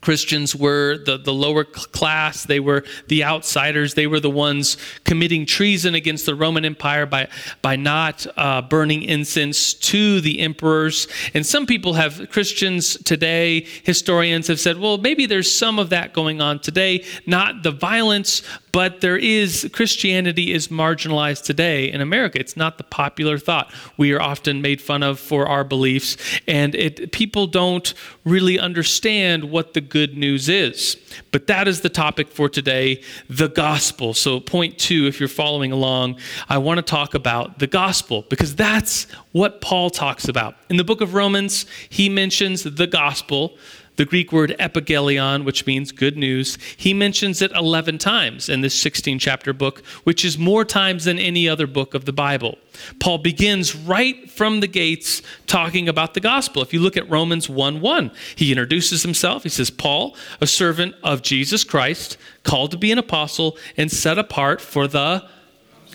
Christians 0.00 0.54
were 0.54 0.98
the, 0.98 1.18
the 1.18 1.32
lower 1.32 1.64
class, 1.64 2.44
they 2.44 2.60
were 2.60 2.84
the 3.08 3.24
outsiders, 3.24 3.94
they 3.94 4.06
were 4.06 4.20
the 4.20 4.30
ones 4.30 4.76
committing 5.04 5.44
treason 5.44 5.94
against 5.94 6.24
the 6.24 6.34
Roman 6.34 6.64
Empire 6.64 7.04
by, 7.04 7.28
by 7.62 7.74
not 7.74 8.26
uh, 8.36 8.62
burning 8.62 9.02
incense 9.02 9.74
to 9.74 10.20
the 10.20 10.38
emperors. 10.38 11.08
And 11.34 11.44
some 11.44 11.66
people 11.66 11.94
have, 11.94 12.30
Christians 12.30 12.96
today, 13.02 13.66
historians 13.82 14.46
have 14.46 14.60
said, 14.60 14.78
well, 14.78 14.98
maybe 14.98 15.26
there's 15.26 15.50
some 15.50 15.78
of 15.78 15.90
that 15.90 16.14
going 16.14 16.40
on 16.40 16.60
today, 16.60 17.04
not 17.26 17.64
the 17.64 17.72
violence, 17.72 18.42
but 18.70 19.00
there 19.00 19.16
is 19.16 19.68
Christianity 19.72 20.52
is 20.52 20.68
marginalized 20.68 21.44
today 21.44 21.90
in 21.90 22.00
America. 22.00 22.38
It's 22.38 22.56
not 22.56 22.78
the 22.78 22.84
popular 22.84 23.38
thought. 23.38 23.72
We 23.96 24.12
are 24.12 24.22
often 24.22 24.62
made 24.62 24.80
fun 24.80 25.02
of 25.02 25.18
for 25.18 25.48
our 25.48 25.64
beliefs, 25.64 26.16
and 26.46 26.74
it, 26.76 27.10
people 27.10 27.48
don't 27.48 27.92
really 28.24 28.58
understand 28.58 29.50
what 29.50 29.74
the 29.74 29.80
good 29.88 30.16
news 30.16 30.48
is. 30.48 30.96
But 31.30 31.46
that 31.46 31.68
is 31.68 31.80
the 31.80 31.88
topic 31.88 32.28
for 32.28 32.48
today 32.48 33.02
the 33.28 33.48
gospel. 33.48 34.14
So, 34.14 34.40
point 34.40 34.78
two, 34.78 35.06
if 35.06 35.20
you're 35.20 35.28
following 35.28 35.72
along, 35.72 36.18
I 36.48 36.58
want 36.58 36.78
to 36.78 36.82
talk 36.82 37.14
about 37.14 37.58
the 37.58 37.66
gospel 37.66 38.24
because 38.28 38.54
that's 38.54 39.04
what 39.32 39.60
Paul 39.60 39.90
talks 39.90 40.28
about. 40.28 40.56
In 40.70 40.76
the 40.76 40.84
book 40.84 41.00
of 41.00 41.14
Romans, 41.14 41.66
he 41.88 42.08
mentions 42.08 42.62
the 42.62 42.86
gospel 42.86 43.56
the 43.98 44.04
Greek 44.04 44.32
word 44.32 44.54
euangelion, 44.58 45.44
which 45.44 45.66
means 45.66 45.90
good 45.90 46.16
news, 46.16 46.56
he 46.76 46.94
mentions 46.94 47.42
it 47.42 47.50
11 47.52 47.98
times 47.98 48.48
in 48.48 48.60
this 48.60 48.80
16 48.80 49.18
chapter 49.18 49.52
book, 49.52 49.84
which 50.04 50.24
is 50.24 50.38
more 50.38 50.64
times 50.64 51.04
than 51.04 51.18
any 51.18 51.48
other 51.48 51.66
book 51.66 51.94
of 51.94 52.04
the 52.04 52.12
Bible. 52.12 52.56
Paul 53.00 53.18
begins 53.18 53.74
right 53.74 54.30
from 54.30 54.60
the 54.60 54.68
gates 54.68 55.20
talking 55.48 55.88
about 55.88 56.14
the 56.14 56.20
gospel. 56.20 56.62
If 56.62 56.72
you 56.72 56.78
look 56.78 56.96
at 56.96 57.10
Romans 57.10 57.48
1 57.48 57.80
1, 57.80 58.12
he 58.36 58.52
introduces 58.52 59.02
himself. 59.02 59.42
He 59.42 59.48
says, 59.48 59.68
Paul, 59.68 60.16
a 60.40 60.46
servant 60.46 60.94
of 61.02 61.22
Jesus 61.22 61.64
Christ, 61.64 62.16
called 62.44 62.70
to 62.70 62.78
be 62.78 62.92
an 62.92 62.98
apostle 62.98 63.58
and 63.76 63.90
set 63.90 64.16
apart 64.16 64.60
for 64.60 64.86
the 64.86 65.28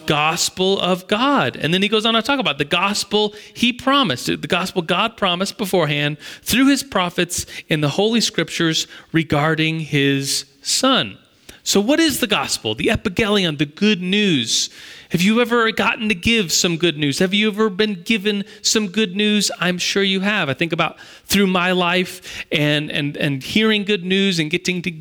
gospel 0.06 0.80
of 0.80 1.08
God. 1.08 1.56
And 1.56 1.74
then 1.74 1.82
he 1.82 1.88
goes 1.88 2.06
on 2.06 2.14
to 2.14 2.22
talk 2.22 2.40
about 2.40 2.58
the 2.58 2.66
gospel 2.66 3.34
he 3.54 3.74
promised, 3.74 4.28
the 4.28 4.38
gospel 4.38 4.82
God 4.82 5.18
promised 5.18 5.58
beforehand 5.58 6.18
through 6.42 6.68
his 6.68 6.84
prophets 6.84 7.46
in 7.70 7.82
the 7.82 7.90
Holy 7.90 8.22
Scriptures 8.22 8.88
regarding 9.12 9.80
his 9.80 10.46
son. 10.62 11.18
So, 11.64 11.80
what 11.80 12.00
is 12.00 12.20
the 12.20 12.28
gospel? 12.28 12.76
The 12.76 12.88
euangelion, 12.88 13.58
the 13.58 13.66
good 13.66 14.02
news. 14.02 14.70
Have 15.14 15.22
you 15.22 15.42
ever 15.42 15.72
gotten 15.72 16.10
to 16.10 16.16
give 16.16 16.52
some 16.52 16.76
good 16.76 16.98
news? 16.98 17.20
Have 17.20 17.36
you 17.36 17.48
ever 17.48 17.70
been 17.70 18.02
given 18.02 18.46
some 18.64 18.88
good 18.88 19.16
news? 19.16 19.52
I'm 19.60 19.78
sure 19.78 20.02
you 20.02 20.22
have. 20.22 20.50
I 20.50 20.56
think 20.56 20.74
about 20.74 21.00
through 21.26 21.46
my 21.46 21.72
life 21.72 22.44
and 22.52 22.92
and 22.92 23.16
and 23.18 23.44
hearing 23.44 23.84
good 23.84 24.04
news 24.04 24.40
and 24.40 24.50
getting 24.50 24.82
to 24.82 24.92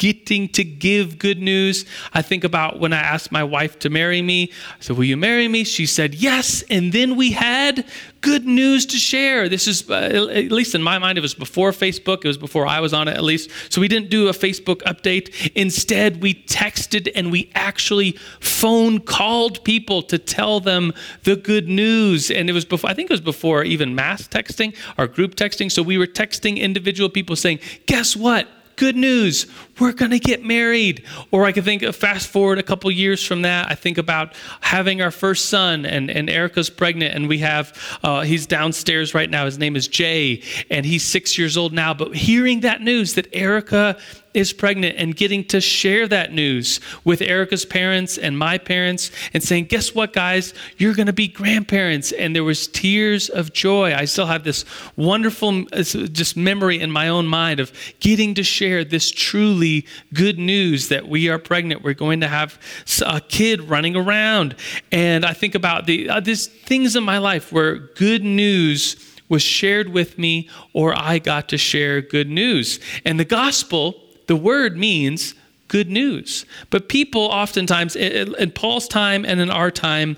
getting 0.00 0.48
to 0.48 0.64
give 0.64 1.18
good 1.18 1.38
news. 1.38 1.84
I 2.14 2.22
think 2.22 2.42
about 2.42 2.80
when 2.80 2.94
I 2.94 3.00
asked 3.00 3.30
my 3.30 3.44
wife 3.44 3.78
to 3.80 3.90
marry 3.90 4.22
me. 4.22 4.50
I 4.50 4.80
said, 4.80 4.96
Will 4.96 5.04
you 5.04 5.18
marry 5.18 5.46
me? 5.46 5.62
She 5.62 5.84
said, 5.84 6.14
Yes. 6.14 6.64
And 6.70 6.90
then 6.90 7.16
we 7.16 7.32
had 7.32 7.84
good 8.22 8.46
news 8.46 8.86
to 8.86 8.96
share. 8.96 9.46
This 9.48 9.68
is, 9.68 9.88
uh, 9.90 10.30
at 10.32 10.50
least 10.50 10.74
in 10.74 10.82
my 10.82 10.98
mind, 10.98 11.18
it 11.18 11.20
was 11.20 11.34
before 11.34 11.70
Facebook. 11.72 12.24
It 12.24 12.28
was 12.28 12.38
before 12.38 12.66
I 12.66 12.80
was 12.80 12.94
on 12.94 13.08
it, 13.08 13.16
at 13.16 13.22
least. 13.22 13.50
So 13.68 13.80
we 13.82 13.88
didn't 13.88 14.08
do 14.08 14.28
a 14.28 14.32
Facebook 14.32 14.82
update. 14.84 15.52
Instead, 15.54 16.22
we 16.22 16.32
texted 16.32 17.12
and 17.14 17.30
we 17.30 17.50
actually 17.54 18.12
phone 18.40 19.00
called 19.00 19.59
people 19.64 20.02
to 20.02 20.18
tell 20.18 20.60
them 20.60 20.92
the 21.24 21.36
good 21.36 21.68
news. 21.68 22.30
And 22.30 22.48
it 22.48 22.52
was 22.52 22.64
before, 22.64 22.90
I 22.90 22.94
think 22.94 23.10
it 23.10 23.12
was 23.12 23.20
before 23.20 23.64
even 23.64 23.94
mass 23.94 24.26
texting 24.28 24.76
or 24.98 25.06
group 25.06 25.34
texting. 25.34 25.70
So 25.70 25.82
we 25.82 25.98
were 25.98 26.06
texting 26.06 26.58
individual 26.58 27.08
people 27.08 27.36
saying, 27.36 27.60
Guess 27.86 28.16
what? 28.16 28.48
good 28.80 28.96
news, 28.96 29.44
we're 29.80 29.92
going 29.92 30.10
to 30.10 30.18
get 30.18 30.44
married. 30.44 31.04
Or 31.30 31.46
I 31.46 31.52
could 31.52 31.64
think, 31.64 31.82
fast 31.94 32.28
forward 32.28 32.58
a 32.58 32.62
couple 32.62 32.90
years 32.90 33.24
from 33.24 33.42
that, 33.42 33.70
I 33.70 33.74
think 33.74 33.98
about 33.98 34.34
having 34.60 35.02
our 35.02 35.10
first 35.10 35.46
son, 35.46 35.84
and, 35.86 36.10
and 36.10 36.28
Erica's 36.28 36.70
pregnant, 36.70 37.14
and 37.14 37.28
we 37.28 37.38
have, 37.38 37.98
uh, 38.02 38.20
he's 38.20 38.46
downstairs 38.46 39.14
right 39.14 39.30
now. 39.30 39.46
His 39.46 39.58
name 39.58 39.76
is 39.76 39.88
Jay, 39.88 40.42
and 40.70 40.84
he's 40.84 41.02
six 41.02 41.38
years 41.38 41.56
old 41.56 41.72
now. 41.72 41.94
But 41.94 42.14
hearing 42.14 42.60
that 42.60 42.80
news 42.82 43.14
that 43.14 43.28
Erica 43.32 43.96
is 44.32 44.52
pregnant 44.52 44.96
and 44.96 45.16
getting 45.16 45.44
to 45.44 45.60
share 45.60 46.06
that 46.06 46.32
news 46.32 46.78
with 47.04 47.20
Erica's 47.20 47.64
parents 47.64 48.16
and 48.16 48.38
my 48.38 48.58
parents 48.58 49.10
and 49.34 49.42
saying, 49.42 49.64
Guess 49.64 49.94
what, 49.94 50.12
guys? 50.12 50.54
You're 50.78 50.94
going 50.94 51.08
to 51.08 51.12
be 51.12 51.26
grandparents. 51.26 52.12
And 52.12 52.34
there 52.34 52.44
was 52.44 52.68
tears 52.68 53.28
of 53.28 53.52
joy. 53.52 53.92
I 53.94 54.04
still 54.04 54.26
have 54.26 54.44
this 54.44 54.64
wonderful 54.96 55.64
uh, 55.72 55.82
just 55.82 56.36
memory 56.36 56.80
in 56.80 56.90
my 56.90 57.08
own 57.08 57.26
mind 57.26 57.58
of 57.58 57.72
getting 57.98 58.34
to 58.34 58.44
share 58.44 58.84
this 58.84 59.10
truly 59.10 59.69
good 60.12 60.38
news 60.38 60.88
that 60.88 61.08
we 61.08 61.28
are 61.28 61.38
pregnant. 61.38 61.82
We're 61.82 61.94
going 61.94 62.20
to 62.20 62.28
have 62.28 62.58
a 63.04 63.20
kid 63.20 63.62
running 63.62 63.96
around. 63.96 64.56
And 64.90 65.24
I 65.24 65.32
think 65.32 65.54
about 65.54 65.86
the 65.86 66.08
uh, 66.08 66.20
these 66.20 66.46
things 66.46 66.96
in 66.96 67.04
my 67.04 67.18
life 67.18 67.52
where 67.52 67.76
good 67.76 68.24
news 68.24 68.96
was 69.28 69.42
shared 69.42 69.88
with 69.88 70.18
me 70.18 70.48
or 70.72 70.92
I 70.98 71.18
got 71.18 71.48
to 71.50 71.58
share 71.58 72.00
good 72.00 72.28
news. 72.28 72.80
And 73.04 73.18
the 73.18 73.24
gospel 73.24 73.94
the 74.30 74.36
word 74.36 74.76
means 74.76 75.34
good 75.66 75.90
news. 75.90 76.46
But 76.70 76.88
people 76.88 77.22
oftentimes, 77.22 77.96
in 77.96 78.52
Paul's 78.52 78.86
time 78.86 79.24
and 79.24 79.40
in 79.40 79.50
our 79.50 79.72
time, 79.72 80.16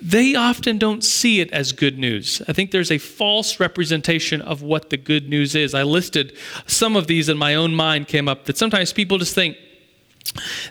they 0.00 0.34
often 0.34 0.78
don't 0.78 1.02
see 1.02 1.40
it 1.40 1.50
as 1.52 1.72
good 1.72 1.98
news. 1.98 2.42
I 2.48 2.52
think 2.52 2.70
there's 2.70 2.90
a 2.90 2.98
false 2.98 3.58
representation 3.58 4.42
of 4.42 4.62
what 4.62 4.90
the 4.90 4.96
good 4.96 5.28
news 5.28 5.54
is. 5.54 5.74
I 5.74 5.82
listed 5.82 6.36
some 6.66 6.96
of 6.96 7.06
these 7.06 7.28
in 7.28 7.38
my 7.38 7.54
own 7.54 7.74
mind, 7.74 8.08
came 8.08 8.28
up 8.28 8.44
that 8.44 8.56
sometimes 8.56 8.92
people 8.92 9.18
just 9.18 9.34
think, 9.34 9.56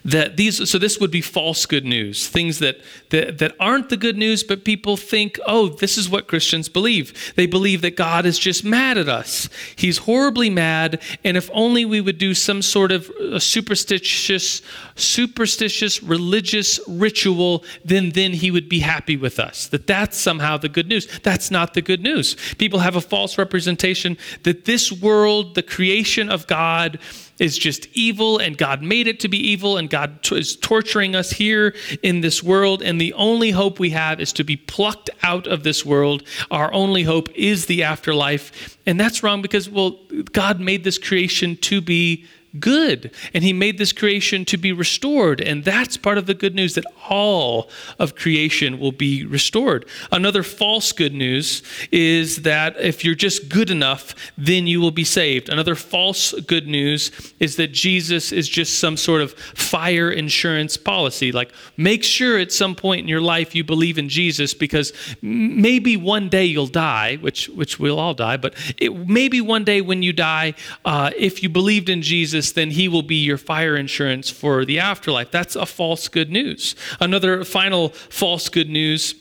that 0.03 0.37
these 0.37 0.69
so 0.69 0.77
this 0.77 0.99
would 0.99 1.11
be 1.11 1.21
false 1.21 1.65
good 1.65 1.85
news 1.85 2.27
things 2.27 2.59
that, 2.59 2.77
that 3.09 3.37
that 3.37 3.55
aren't 3.59 3.89
the 3.89 3.97
good 3.97 4.17
news 4.17 4.43
but 4.43 4.63
people 4.63 4.97
think 4.97 5.39
oh 5.47 5.67
this 5.67 5.97
is 5.97 6.09
what 6.09 6.27
christians 6.27 6.69
believe. 6.69 7.33
They 7.35 7.45
believe 7.45 7.81
that 7.81 7.95
god 7.95 8.25
is 8.25 8.37
just 8.39 8.63
mad 8.63 8.97
at 8.97 9.09
us. 9.09 9.49
He's 9.75 9.99
horribly 9.99 10.49
mad 10.49 11.01
and 11.23 11.37
if 11.37 11.49
only 11.53 11.85
we 11.85 12.01
would 12.01 12.17
do 12.17 12.33
some 12.33 12.61
sort 12.61 12.91
of 12.91 13.11
superstitious 13.39 14.61
superstitious 14.95 16.01
religious 16.03 16.79
ritual 16.87 17.63
then 17.83 18.11
then 18.11 18.33
he 18.33 18.51
would 18.51 18.69
be 18.69 18.79
happy 18.79 19.17
with 19.17 19.39
us. 19.39 19.67
That 19.67 19.87
that's 19.87 20.17
somehow 20.17 20.57
the 20.57 20.69
good 20.69 20.87
news. 20.87 21.07
That's 21.23 21.51
not 21.51 21.73
the 21.73 21.81
good 21.81 22.01
news. 22.01 22.35
People 22.57 22.79
have 22.79 22.95
a 22.95 23.01
false 23.01 23.37
representation 23.37 24.17
that 24.43 24.65
this 24.65 24.91
world 24.91 25.55
the 25.55 25.63
creation 25.63 26.29
of 26.29 26.47
god 26.47 26.99
is 27.39 27.57
just 27.57 27.87
evil 27.93 28.37
and 28.37 28.57
God 28.57 28.81
made 28.81 29.07
it 29.07 29.19
to 29.21 29.27
be 29.27 29.37
evil 29.37 29.77
and 29.77 29.89
God 29.89 30.23
t- 30.23 30.37
is 30.37 30.55
torturing 30.55 31.15
us 31.15 31.31
here 31.31 31.75
in 32.01 32.21
this 32.21 32.41
world. 32.41 32.81
And 32.81 32.99
the 32.99 33.13
only 33.13 33.51
hope 33.51 33.79
we 33.79 33.89
have 33.91 34.19
is 34.19 34.31
to 34.33 34.43
be 34.43 34.55
plucked 34.55 35.09
out 35.23 35.47
of 35.47 35.63
this 35.63 35.85
world. 35.85 36.23
Our 36.49 36.73
only 36.73 37.03
hope 37.03 37.29
is 37.35 37.65
the 37.65 37.83
afterlife. 37.83 38.77
And 38.85 38.99
that's 38.99 39.23
wrong 39.23 39.41
because, 39.41 39.69
well, 39.69 39.99
God 40.31 40.59
made 40.59 40.83
this 40.83 40.97
creation 40.97 41.57
to 41.57 41.81
be 41.81 42.25
good. 42.59 43.11
And 43.33 43.43
he 43.43 43.53
made 43.53 43.77
this 43.77 43.91
creation 43.91 44.45
to 44.45 44.57
be 44.57 44.71
restored. 44.71 45.41
And 45.41 45.63
that's 45.63 45.97
part 45.97 46.17
of 46.17 46.25
the 46.25 46.33
good 46.33 46.55
news 46.55 46.75
that 46.75 46.85
all 47.09 47.69
of 47.99 48.15
creation 48.15 48.79
will 48.79 48.91
be 48.91 49.25
restored. 49.25 49.85
Another 50.11 50.43
false 50.43 50.91
good 50.91 51.13
news 51.13 51.63
is 51.91 52.43
that 52.43 52.79
if 52.79 53.03
you're 53.03 53.15
just 53.15 53.49
good 53.49 53.69
enough, 53.69 54.15
then 54.37 54.67
you 54.67 54.79
will 54.81 54.91
be 54.91 55.03
saved. 55.03 55.49
Another 55.49 55.75
false 55.75 56.33
good 56.41 56.67
news 56.67 57.11
is 57.39 57.55
that 57.57 57.71
Jesus 57.71 58.31
is 58.31 58.47
just 58.47 58.79
some 58.79 58.97
sort 58.97 59.21
of 59.21 59.33
fire 59.33 60.11
insurance 60.11 60.77
policy. 60.77 61.31
Like, 61.31 61.51
make 61.77 62.03
sure 62.03 62.39
at 62.39 62.51
some 62.51 62.75
point 62.75 63.01
in 63.01 63.07
your 63.07 63.21
life 63.21 63.55
you 63.55 63.63
believe 63.63 63.97
in 63.97 64.09
Jesus 64.09 64.53
because 64.53 64.93
maybe 65.21 65.97
one 65.97 66.29
day 66.29 66.45
you'll 66.45 66.67
die, 66.67 67.17
which, 67.17 67.47
which 67.49 67.79
we'll 67.79 67.99
all 67.99 68.13
die, 68.13 68.37
but 68.37 68.55
it, 68.77 69.07
maybe 69.07 69.41
one 69.41 69.63
day 69.63 69.81
when 69.81 70.01
you 70.01 70.13
die, 70.13 70.53
uh, 70.83 71.11
if 71.17 71.43
you 71.43 71.49
believed 71.49 71.89
in 71.89 72.01
Jesus, 72.01 72.44
Jesus, 72.45 72.53
then 72.53 72.71
he 72.71 72.87
will 72.87 73.03
be 73.03 73.15
your 73.15 73.37
fire 73.37 73.75
insurance 73.75 74.29
for 74.29 74.65
the 74.65 74.79
afterlife. 74.79 75.31
That's 75.31 75.55
a 75.55 75.65
false 75.65 76.07
good 76.07 76.31
news. 76.31 76.75
Another 76.99 77.43
final 77.43 77.89
false 77.89 78.49
good 78.49 78.69
news 78.69 79.15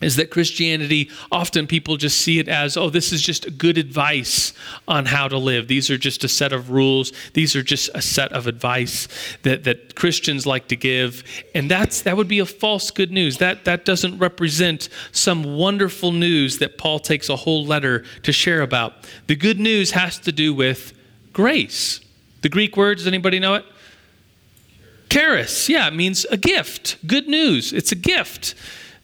is 0.00 0.16
that 0.16 0.30
Christianity, 0.30 1.08
often 1.30 1.68
people 1.68 1.96
just 1.96 2.20
see 2.20 2.40
it 2.40 2.48
as, 2.48 2.76
oh, 2.76 2.90
this 2.90 3.12
is 3.12 3.22
just 3.22 3.56
good 3.56 3.78
advice 3.78 4.52
on 4.88 5.06
how 5.06 5.28
to 5.28 5.38
live. 5.38 5.68
These 5.68 5.90
are 5.90 5.98
just 5.98 6.24
a 6.24 6.28
set 6.28 6.52
of 6.52 6.70
rules. 6.70 7.12
These 7.34 7.54
are 7.54 7.62
just 7.62 7.88
a 7.94 8.02
set 8.02 8.32
of 8.32 8.48
advice 8.48 9.06
that, 9.42 9.62
that 9.62 9.94
Christians 9.94 10.44
like 10.44 10.66
to 10.68 10.76
give. 10.76 11.22
And 11.54 11.70
that's 11.70 12.02
that 12.02 12.16
would 12.16 12.26
be 12.26 12.40
a 12.40 12.46
false 12.46 12.90
good 12.90 13.12
news. 13.12 13.38
That 13.38 13.64
that 13.64 13.84
doesn't 13.84 14.18
represent 14.18 14.88
some 15.12 15.56
wonderful 15.56 16.10
news 16.10 16.58
that 16.58 16.78
Paul 16.78 16.98
takes 16.98 17.28
a 17.28 17.36
whole 17.36 17.64
letter 17.64 18.04
to 18.24 18.32
share 18.32 18.62
about. 18.62 18.94
The 19.28 19.36
good 19.36 19.60
news 19.60 19.92
has 19.92 20.18
to 20.20 20.32
do 20.32 20.52
with 20.52 20.92
grace. 21.32 22.00
The 22.42 22.48
Greek 22.48 22.76
word, 22.76 22.98
does 22.98 23.06
anybody 23.06 23.38
know 23.38 23.54
it? 23.54 23.64
Charis. 25.10 25.68
Yeah, 25.68 25.88
it 25.88 25.94
means 25.94 26.24
a 26.26 26.36
gift. 26.36 26.96
Good 27.06 27.28
news. 27.28 27.72
It's 27.72 27.92
a 27.92 27.96
gift. 27.96 28.54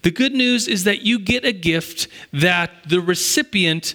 The 0.03 0.11
good 0.11 0.33
news 0.33 0.69
is 0.69 0.85
that 0.85 1.03
you 1.03 1.19
get 1.19 1.45
a 1.45 1.53
gift 1.53 2.09
that 2.33 2.71
the 2.89 3.01
recipient 3.01 3.95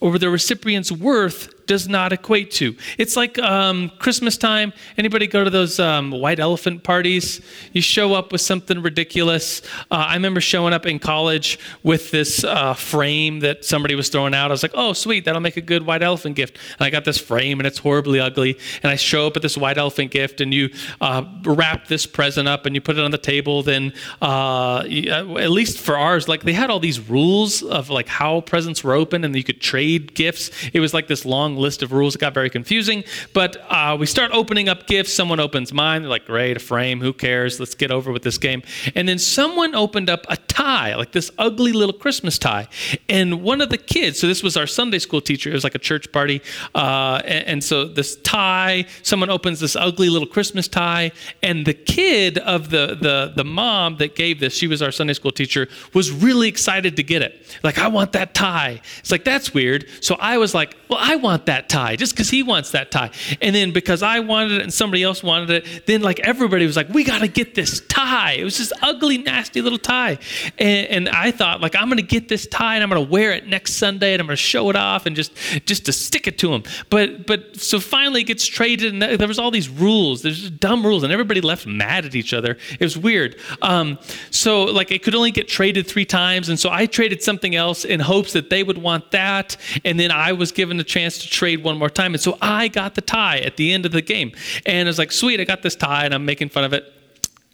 or 0.00 0.18
the 0.18 0.30
recipient's 0.30 0.90
worth 0.90 1.59
does 1.70 1.88
not 1.88 2.12
equate 2.12 2.50
to. 2.50 2.74
It's 2.98 3.14
like 3.14 3.38
um, 3.38 3.92
Christmas 4.00 4.36
time. 4.36 4.72
Anybody 4.98 5.28
go 5.28 5.44
to 5.44 5.50
those 5.50 5.78
um, 5.78 6.10
white 6.10 6.40
elephant 6.40 6.82
parties? 6.82 7.40
You 7.72 7.80
show 7.80 8.12
up 8.12 8.32
with 8.32 8.40
something 8.40 8.82
ridiculous. 8.82 9.62
Uh, 9.88 10.06
I 10.08 10.14
remember 10.14 10.40
showing 10.40 10.72
up 10.72 10.84
in 10.84 10.98
college 10.98 11.60
with 11.84 12.10
this 12.10 12.42
uh, 12.42 12.74
frame 12.74 13.38
that 13.40 13.64
somebody 13.64 13.94
was 13.94 14.08
throwing 14.08 14.34
out. 14.34 14.50
I 14.50 14.52
was 14.52 14.64
like, 14.64 14.72
oh, 14.74 14.94
sweet, 14.94 15.24
that'll 15.24 15.40
make 15.40 15.56
a 15.56 15.60
good 15.60 15.86
white 15.86 16.02
elephant 16.02 16.34
gift. 16.34 16.58
And 16.76 16.86
I 16.86 16.90
got 16.90 17.04
this 17.04 17.18
frame 17.18 17.60
and 17.60 17.68
it's 17.68 17.78
horribly 17.78 18.18
ugly. 18.18 18.58
And 18.82 18.90
I 18.90 18.96
show 18.96 19.28
up 19.28 19.36
at 19.36 19.42
this 19.42 19.56
white 19.56 19.78
elephant 19.78 20.10
gift 20.10 20.40
and 20.40 20.52
you 20.52 20.70
uh, 21.00 21.22
wrap 21.44 21.86
this 21.86 22.04
present 22.04 22.48
up 22.48 22.66
and 22.66 22.74
you 22.74 22.80
put 22.80 22.98
it 22.98 23.04
on 23.04 23.12
the 23.12 23.16
table. 23.18 23.62
Then, 23.62 23.92
uh, 24.20 24.78
at 24.80 25.50
least 25.52 25.78
for 25.78 25.96
ours, 25.96 26.26
like 26.26 26.42
they 26.42 26.52
had 26.52 26.68
all 26.68 26.80
these 26.80 26.98
rules 26.98 27.62
of 27.62 27.90
like 27.90 28.08
how 28.08 28.40
presents 28.40 28.82
were 28.82 28.94
open 28.94 29.22
and 29.22 29.36
you 29.36 29.44
could 29.44 29.60
trade 29.60 30.14
gifts. 30.14 30.50
It 30.72 30.80
was 30.80 30.92
like 30.92 31.06
this 31.06 31.24
long 31.24 31.59
list 31.60 31.82
of 31.82 31.92
rules. 31.92 32.14
It 32.14 32.18
got 32.18 32.34
very 32.34 32.50
confusing. 32.50 33.04
But 33.32 33.56
uh, 33.68 33.96
we 33.98 34.06
start 34.06 34.30
opening 34.32 34.68
up 34.68 34.86
gifts. 34.86 35.12
Someone 35.12 35.40
opens 35.40 35.72
mine. 35.72 36.02
They're 36.02 36.10
like, 36.10 36.26
great, 36.26 36.56
a 36.56 36.60
frame. 36.60 37.00
Who 37.00 37.12
cares? 37.12 37.60
Let's 37.60 37.74
get 37.74 37.90
over 37.90 38.10
with 38.12 38.22
this 38.22 38.38
game. 38.38 38.62
And 38.94 39.08
then 39.08 39.18
someone 39.18 39.74
opened 39.74 40.08
up 40.10 40.24
a 40.28 40.36
tie, 40.36 40.94
like 40.96 41.12
this 41.12 41.30
ugly 41.38 41.72
little 41.72 41.92
Christmas 41.92 42.38
tie. 42.38 42.68
And 43.08 43.42
one 43.42 43.60
of 43.60 43.70
the 43.70 43.78
kids, 43.78 44.18
so 44.18 44.26
this 44.26 44.42
was 44.42 44.56
our 44.56 44.66
Sunday 44.66 44.98
school 44.98 45.20
teacher. 45.20 45.50
It 45.50 45.54
was 45.54 45.64
like 45.64 45.74
a 45.74 45.78
church 45.78 46.10
party. 46.12 46.40
Uh, 46.74 47.20
and, 47.24 47.46
and 47.46 47.64
so 47.64 47.84
this 47.84 48.16
tie, 48.16 48.86
someone 49.02 49.30
opens 49.30 49.60
this 49.60 49.76
ugly 49.76 50.08
little 50.08 50.28
Christmas 50.28 50.68
tie. 50.68 51.12
And 51.42 51.66
the 51.66 51.74
kid 51.74 52.38
of 52.38 52.70
the, 52.70 52.98
the, 53.00 53.32
the 53.36 53.44
mom 53.44 53.96
that 53.98 54.16
gave 54.16 54.40
this, 54.40 54.54
she 54.54 54.66
was 54.66 54.80
our 54.82 54.92
Sunday 54.92 55.14
school 55.14 55.32
teacher, 55.32 55.68
was 55.92 56.10
really 56.10 56.48
excited 56.48 56.96
to 56.96 57.02
get 57.02 57.22
it. 57.22 57.58
Like, 57.62 57.78
I 57.78 57.88
want 57.88 58.12
that 58.12 58.34
tie. 58.34 58.80
It's 59.00 59.10
like, 59.10 59.24
that's 59.24 59.52
weird. 59.52 59.86
So 60.00 60.16
I 60.20 60.38
was 60.38 60.54
like, 60.54 60.76
well, 60.88 61.00
I 61.00 61.16
want 61.16 61.46
that 61.46 61.49
tie 61.68 61.96
just 61.96 62.12
because 62.12 62.30
he 62.30 62.42
wants 62.42 62.70
that 62.72 62.90
tie. 62.90 63.10
And 63.40 63.54
then 63.54 63.72
because 63.72 64.02
I 64.02 64.20
wanted 64.20 64.52
it 64.52 64.62
and 64.62 64.72
somebody 64.72 65.02
else 65.02 65.22
wanted 65.22 65.50
it, 65.50 65.86
then 65.86 66.02
like 66.02 66.20
everybody 66.20 66.66
was 66.66 66.76
like, 66.76 66.88
we 66.88 67.04
got 67.04 67.20
to 67.20 67.28
get 67.28 67.54
this 67.54 67.80
tie. 67.88 68.32
It 68.32 68.44
was 68.44 68.58
this 68.58 68.72
ugly, 68.82 69.18
nasty 69.18 69.60
little 69.60 69.78
tie. 69.78 70.18
And, 70.58 70.86
and 70.88 71.08
I 71.08 71.30
thought, 71.30 71.60
like, 71.60 71.74
I'm 71.74 71.88
going 71.88 71.98
to 71.98 72.02
get 72.02 72.28
this 72.28 72.46
tie 72.46 72.74
and 72.74 72.82
I'm 72.82 72.90
going 72.90 73.04
to 73.04 73.10
wear 73.10 73.32
it 73.32 73.46
next 73.46 73.74
Sunday 73.74 74.12
and 74.12 74.20
I'm 74.20 74.26
going 74.26 74.36
to 74.36 74.42
show 74.42 74.70
it 74.70 74.76
off 74.76 75.06
and 75.06 75.16
just 75.16 75.32
just 75.66 75.86
to 75.86 75.92
stick 75.92 76.26
it 76.26 76.38
to 76.38 76.52
him. 76.52 76.62
But 76.88 77.26
but 77.26 77.56
so 77.56 77.80
finally 77.80 78.22
it 78.22 78.24
gets 78.24 78.46
traded 78.46 78.92
and 78.92 79.02
there 79.20 79.28
was 79.28 79.38
all 79.38 79.50
these 79.50 79.68
rules. 79.68 80.22
There's 80.22 80.50
dumb 80.50 80.84
rules 80.84 81.02
and 81.02 81.12
everybody 81.12 81.40
left 81.40 81.66
mad 81.66 82.04
at 82.04 82.14
each 82.14 82.32
other. 82.32 82.56
It 82.72 82.80
was 82.80 82.96
weird. 82.96 83.36
Um, 83.62 83.98
so 84.30 84.64
like 84.64 84.90
it 84.90 85.02
could 85.02 85.14
only 85.14 85.30
get 85.30 85.48
traded 85.48 85.86
three 85.86 86.04
times. 86.04 86.48
And 86.48 86.58
so 86.58 86.70
I 86.70 86.86
traded 86.86 87.22
something 87.22 87.54
else 87.54 87.84
in 87.84 88.00
hopes 88.00 88.32
that 88.32 88.50
they 88.50 88.62
would 88.62 88.78
want 88.78 89.10
that. 89.10 89.56
And 89.84 89.98
then 89.98 90.10
I 90.10 90.32
was 90.32 90.52
given 90.52 90.78
a 90.80 90.84
chance 90.84 91.18
to 91.18 91.28
trade 91.30 91.62
one 91.62 91.78
more 91.78 91.90
time. 91.90 92.12
And 92.14 92.20
so 92.20 92.36
I 92.40 92.68
got 92.68 92.94
the 92.94 93.00
tie 93.00 93.38
at 93.38 93.56
the 93.56 93.72
end 93.72 93.86
of 93.86 93.92
the 93.92 94.02
game. 94.02 94.32
And 94.66 94.86
I 94.86 94.90
was 94.90 94.98
like, 94.98 95.12
sweet, 95.12 95.40
I 95.40 95.44
got 95.44 95.62
this 95.62 95.76
tie, 95.76 96.04
and 96.04 96.12
I'm 96.12 96.24
making 96.24 96.50
fun 96.50 96.64
of 96.64 96.72
it 96.72 96.92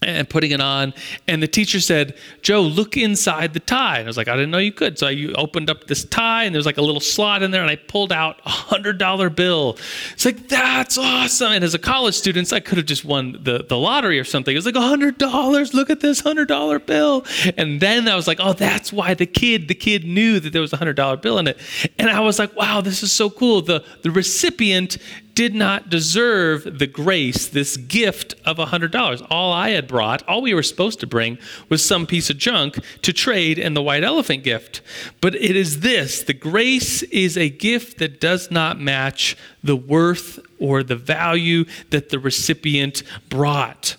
and 0.03 0.29
putting 0.29 0.51
it 0.51 0.61
on. 0.61 0.93
And 1.27 1.43
the 1.43 1.49
teacher 1.49 1.81
said, 1.81 2.17
Joe, 2.43 2.61
look 2.61 2.97
inside 2.97 3.55
the 3.55 3.61
tie. 3.61 3.99
And 3.99 4.07
I 4.07 4.09
was 4.09 4.17
like, 4.17 4.29
I 4.29 4.35
didn't 4.35 4.51
know 4.51 4.59
you 4.59 4.73
could. 4.73 4.99
So 4.99 5.07
I 5.07 5.33
opened 5.37 5.71
up 5.71 5.87
this 5.87 6.05
tie 6.05 6.45
and 6.45 6.55
there's 6.55 6.67
like 6.67 6.77
a 6.77 6.83
little 6.83 7.01
slot 7.01 7.43
in 7.43 7.51
there 7.51 7.63
and 7.63 7.71
I 7.71 7.77
pulled 7.77 8.13
out 8.13 8.41
a 8.45 8.51
hundred 8.51 8.99
dollar 8.99 9.31
bill. 9.31 9.79
It's 10.13 10.25
like, 10.25 10.49
that's 10.49 10.99
awesome. 10.99 11.53
And 11.53 11.65
as 11.65 11.75
a 11.75 11.79
college 11.79 12.15
student, 12.15 12.53
I 12.53 12.61
could 12.61 12.77
have 12.77 12.87
just 12.87 13.05
won 13.05 13.39
the, 13.43 13.65
the 13.67 13.79
lottery 13.79 14.19
or 14.19 14.25
something. 14.25 14.55
It 14.55 14.59
was 14.59 14.67
like 14.67 14.77
a 14.77 14.81
hundred 14.81 15.17
dollars. 15.17 15.73
Look 15.73 15.89
at 15.89 16.01
this 16.01 16.21
hundred 16.21 16.49
dollar 16.49 16.79
bill. 16.79 17.25
And 17.57 17.81
then 17.81 18.07
I 18.07 18.17
was 18.17 18.27
like, 18.27 18.39
oh, 18.41 18.53
that's 18.53 18.93
why 18.93 19.15
the 19.15 19.27
kid, 19.27 19.69
the 19.69 19.75
kid 19.75 20.05
knew 20.05 20.39
that 20.41 20.53
there 20.53 20.63
was 20.63 20.75
a 20.75 20.77
hundred 20.77 20.97
dollar 20.97 21.17
bill 21.17 21.39
in 21.39 21.49
it. 21.49 21.59
And 21.99 22.11
I 22.11 22.21
was 22.21 22.39
like, 22.39 22.55
wow, 22.55 22.83
this 22.83 23.03
is 23.03 23.13
so 23.13 23.31
cool. 23.31 23.63
The 23.63 23.83
the 24.03 24.11
recipient 24.11 24.99
did 25.37 25.55
not 25.55 25.91
deserve 25.91 26.79
the 26.79 26.87
grace, 26.87 27.47
this 27.47 27.77
gift 27.77 28.35
of 28.47 28.57
$100. 28.57 29.27
All 29.31 29.53
I 29.53 29.69
had 29.69 29.87
brought, 29.87 30.27
all 30.27 30.41
we 30.41 30.55
were 30.55 30.63
supposed 30.63 30.99
to 31.01 31.07
bring, 31.07 31.37
was 31.69 31.85
some 31.85 32.07
piece 32.07 32.31
of 32.31 32.39
junk 32.39 32.83
to 33.03 33.13
trade 33.13 33.59
in 33.59 33.75
the 33.75 33.83
white 33.83 34.03
elephant 34.03 34.43
gift. 34.43 34.81
But 35.21 35.35
it 35.35 35.55
is 35.55 35.81
this 35.81 36.23
the 36.23 36.33
grace 36.33 37.03
is 37.05 37.37
a 37.37 37.51
gift 37.51 37.99
that 37.99 38.19
does 38.19 38.51
not 38.51 38.81
match 38.81 39.37
the 39.63 39.77
worth 39.77 40.41
or 40.59 40.83
the 40.83 40.97
value 40.97 41.67
that 41.91 42.09
the 42.09 42.19
recipient 42.19 43.03
brought. 43.29 43.97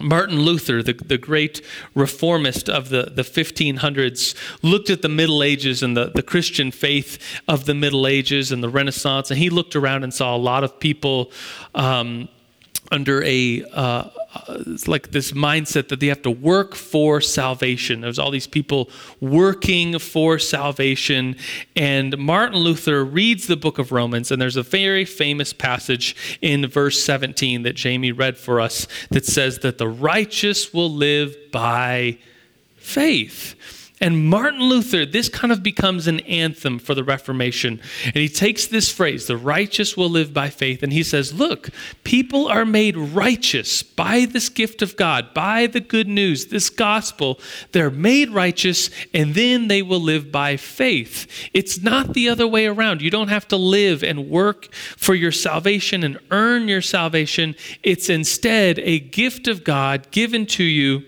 Martin 0.00 0.40
Luther, 0.40 0.82
the, 0.82 0.92
the 0.92 1.18
great 1.18 1.62
reformist 1.94 2.68
of 2.68 2.88
the, 2.88 3.12
the 3.14 3.22
1500s, 3.22 4.34
looked 4.62 4.90
at 4.90 5.02
the 5.02 5.08
Middle 5.08 5.42
Ages 5.42 5.82
and 5.82 5.96
the, 5.96 6.10
the 6.14 6.22
Christian 6.22 6.70
faith 6.70 7.18
of 7.48 7.64
the 7.64 7.74
Middle 7.74 8.06
Ages 8.06 8.52
and 8.52 8.62
the 8.62 8.68
Renaissance, 8.68 9.30
and 9.30 9.38
he 9.38 9.50
looked 9.50 9.76
around 9.76 10.02
and 10.02 10.12
saw 10.12 10.34
a 10.34 10.38
lot 10.38 10.64
of 10.64 10.78
people 10.80 11.30
um, 11.74 12.28
under 12.90 13.22
a 13.24 13.64
uh, 13.72 14.10
it's 14.66 14.88
like 14.88 15.10
this 15.10 15.32
mindset 15.32 15.88
that 15.88 16.00
they 16.00 16.08
have 16.08 16.22
to 16.22 16.30
work 16.30 16.74
for 16.74 17.20
salvation. 17.20 18.00
There's 18.00 18.18
all 18.18 18.30
these 18.30 18.46
people 18.46 18.90
working 19.20 19.98
for 19.98 20.38
salvation. 20.38 21.36
And 21.76 22.16
Martin 22.18 22.58
Luther 22.58 23.04
reads 23.04 23.46
the 23.46 23.56
book 23.56 23.78
of 23.78 23.92
Romans, 23.92 24.30
and 24.30 24.40
there's 24.40 24.56
a 24.56 24.62
very 24.62 25.04
famous 25.04 25.52
passage 25.52 26.38
in 26.40 26.66
verse 26.66 27.02
17 27.04 27.62
that 27.62 27.74
Jamie 27.74 28.12
read 28.12 28.36
for 28.36 28.60
us 28.60 28.86
that 29.10 29.24
says 29.24 29.60
that 29.60 29.78
the 29.78 29.88
righteous 29.88 30.72
will 30.74 30.90
live 30.90 31.36
by 31.52 32.18
faith. 32.76 33.83
And 34.04 34.28
Martin 34.28 34.60
Luther, 34.60 35.06
this 35.06 35.30
kind 35.30 35.50
of 35.50 35.62
becomes 35.62 36.06
an 36.06 36.20
anthem 36.20 36.78
for 36.78 36.94
the 36.94 37.02
Reformation. 37.02 37.80
And 38.04 38.16
he 38.16 38.28
takes 38.28 38.66
this 38.66 38.92
phrase, 38.92 39.26
the 39.26 39.38
righteous 39.38 39.96
will 39.96 40.10
live 40.10 40.34
by 40.34 40.50
faith, 40.50 40.82
and 40.82 40.92
he 40.92 41.02
says, 41.02 41.32
Look, 41.32 41.70
people 42.04 42.46
are 42.46 42.66
made 42.66 42.98
righteous 42.98 43.82
by 43.82 44.26
this 44.26 44.50
gift 44.50 44.82
of 44.82 44.98
God, 44.98 45.32
by 45.32 45.66
the 45.66 45.80
good 45.80 46.06
news, 46.06 46.48
this 46.48 46.68
gospel. 46.68 47.40
They're 47.72 47.90
made 47.90 48.28
righteous, 48.28 48.90
and 49.14 49.34
then 49.34 49.68
they 49.68 49.80
will 49.80 50.02
live 50.02 50.30
by 50.30 50.58
faith. 50.58 51.26
It's 51.54 51.80
not 51.80 52.12
the 52.12 52.28
other 52.28 52.46
way 52.46 52.66
around. 52.66 53.00
You 53.00 53.10
don't 53.10 53.28
have 53.28 53.48
to 53.48 53.56
live 53.56 54.04
and 54.04 54.28
work 54.28 54.70
for 54.74 55.14
your 55.14 55.32
salvation 55.32 56.04
and 56.04 56.18
earn 56.30 56.68
your 56.68 56.82
salvation. 56.82 57.56
It's 57.82 58.10
instead 58.10 58.78
a 58.80 59.00
gift 59.00 59.48
of 59.48 59.64
God 59.64 60.10
given 60.10 60.44
to 60.44 60.62
you 60.62 61.04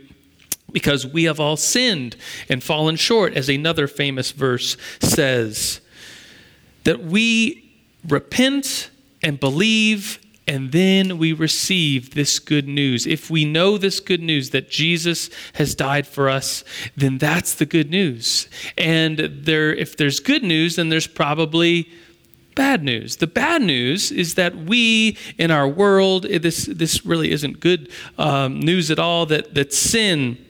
because 0.77 1.07
we 1.07 1.25
have 1.25 1.41
all 1.41 1.57
sinned 1.57 2.15
and 2.51 2.63
fallen 2.63 2.97
short, 2.97 3.33
as 3.33 3.49
another 3.49 3.87
famous 3.87 4.31
verse 4.31 4.77
says. 5.01 5.81
That 6.85 7.03
we 7.03 7.73
repent 8.07 8.91
and 9.23 9.41
believe 9.41 10.19
and 10.47 10.73
then 10.73 11.17
we 11.17 11.33
receive 11.33 12.15
this 12.15 12.39
good 12.39 12.69
news. 12.69 13.07
If 13.07 13.31
we 13.31 13.47
know 13.47 13.79
this 13.79 14.01
good 14.01 14.21
news 14.21 14.51
that 14.51 14.69
Jesus 14.69 15.31
has 15.55 15.75
died 15.75 16.07
for 16.07 16.29
us, 16.29 16.63
then 16.95 17.17
that's 17.17 17.55
the 17.55 17.65
good 17.65 17.91
news. 17.91 18.47
And 18.77 19.19
there, 19.19 19.73
if 19.73 19.97
there's 19.97 20.21
good 20.21 20.43
news, 20.43 20.77
then 20.77 20.91
there's 20.91 21.07
probably 21.07 21.89
bad 22.55 22.83
news. 22.83 23.17
The 23.17 23.27
bad 23.27 23.63
news 23.63 24.13
is 24.13 24.35
that 24.35 24.55
we 24.55 25.17
in 25.39 25.51
our 25.51 25.67
world, 25.67 26.25
this, 26.25 26.67
this 26.67 27.07
really 27.07 27.33
isn't 27.33 27.61
good 27.61 27.91
um, 28.19 28.61
news 28.61 28.91
at 28.91 28.99
all, 28.99 29.25
that, 29.25 29.55
that 29.55 29.73
sin 29.73 30.46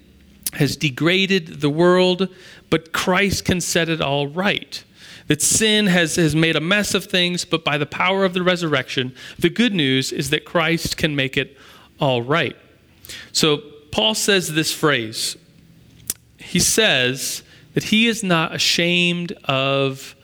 has 0.57 0.77
degraded 0.77 1.61
the 1.61 1.71
world, 1.71 2.29
but 2.71 2.93
Christ 2.93 3.45
can 3.45 3.61
set 3.61 3.89
it 3.89 4.01
all 4.01 4.27
right. 4.27 4.83
That 5.29 5.43
sin 5.43 5.87
has, 5.87 6.17
has 6.17 6.37
made 6.37 6.57
a 6.57 6.61
mess 6.61 6.95
of 6.95 7.05
things, 7.05 7.45
but 7.45 7.65
by 7.65 7.79
the 7.79 7.87
power 7.87 8.25
of 8.25 8.33
the 8.33 8.43
resurrection, 8.43 9.15
the 9.39 9.51
good 9.51 9.75
news 9.75 10.13
is 10.13 10.31
that 10.31 10.45
Christ 10.45 10.97
can 10.97 11.17
make 11.17 11.37
it 11.37 11.57
all 12.01 12.23
right. 12.23 12.57
So 13.33 13.59
Paul 13.91 14.15
says 14.15 14.55
this 14.55 14.73
phrase. 14.73 15.37
He 16.39 16.61
says 16.61 17.43
that 17.75 17.85
he 17.85 18.07
is 18.07 18.23
not 18.23 18.55
ashamed 18.55 19.33
of 19.45 20.15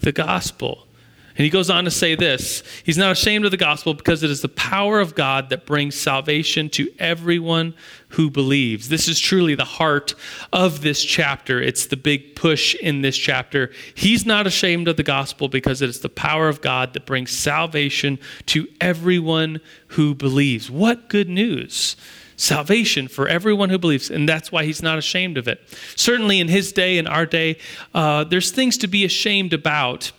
the 0.00 0.12
gospel. 0.12 0.86
And 1.36 1.44
he 1.44 1.50
goes 1.50 1.70
on 1.70 1.84
to 1.84 1.90
say 1.90 2.14
this 2.14 2.62
He's 2.84 2.98
not 2.98 3.12
ashamed 3.12 3.44
of 3.44 3.50
the 3.50 3.56
gospel 3.56 3.94
because 3.94 4.22
it 4.22 4.30
is 4.30 4.42
the 4.42 4.48
power 4.48 5.00
of 5.00 5.14
God 5.14 5.48
that 5.50 5.66
brings 5.66 5.94
salvation 5.94 6.68
to 6.70 6.88
everyone 6.98 7.74
who 8.08 8.30
believes. 8.30 8.88
This 8.88 9.08
is 9.08 9.18
truly 9.18 9.54
the 9.54 9.64
heart 9.64 10.14
of 10.52 10.82
this 10.82 11.02
chapter. 11.02 11.60
It's 11.62 11.86
the 11.86 11.96
big 11.96 12.36
push 12.36 12.74
in 12.74 13.00
this 13.00 13.16
chapter. 13.16 13.70
He's 13.94 14.26
not 14.26 14.46
ashamed 14.46 14.88
of 14.88 14.96
the 14.96 15.02
gospel 15.02 15.48
because 15.48 15.80
it 15.80 15.88
is 15.88 16.00
the 16.00 16.10
power 16.10 16.48
of 16.48 16.60
God 16.60 16.92
that 16.92 17.06
brings 17.06 17.30
salvation 17.30 18.18
to 18.46 18.68
everyone 18.80 19.60
who 19.88 20.14
believes. 20.14 20.70
What 20.70 21.08
good 21.08 21.28
news! 21.28 21.96
salvation 22.34 23.06
for 23.06 23.28
everyone 23.28 23.70
who 23.70 23.78
believes, 23.78 24.10
and 24.10 24.28
that's 24.28 24.50
why 24.50 24.64
he's 24.64 24.82
not 24.82 24.98
ashamed 24.98 25.38
of 25.38 25.46
it. 25.46 25.60
Certainly, 25.94 26.40
in 26.40 26.48
his 26.48 26.72
day, 26.72 26.98
in 26.98 27.06
our 27.06 27.24
day, 27.24 27.56
uh, 27.94 28.24
there's 28.24 28.50
things 28.50 28.76
to 28.78 28.88
be 28.88 29.04
ashamed 29.04 29.52
about 29.52 30.10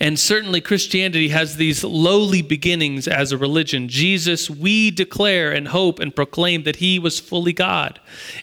and 0.00 0.18
certainly, 0.18 0.60
Christianity 0.60 1.28
has 1.28 1.56
these 1.56 1.82
lowly 1.82 2.42
beginnings 2.42 3.08
as 3.08 3.32
a 3.32 3.38
religion. 3.38 3.88
Jesus, 3.88 4.48
we 4.48 4.90
declare 4.90 5.50
and 5.50 5.68
hope 5.68 5.98
and 5.98 6.14
proclaim 6.14 6.62
that 6.62 6.76
he 6.76 6.98
was 6.98 7.18
fully 7.18 7.52
God. 7.52 7.98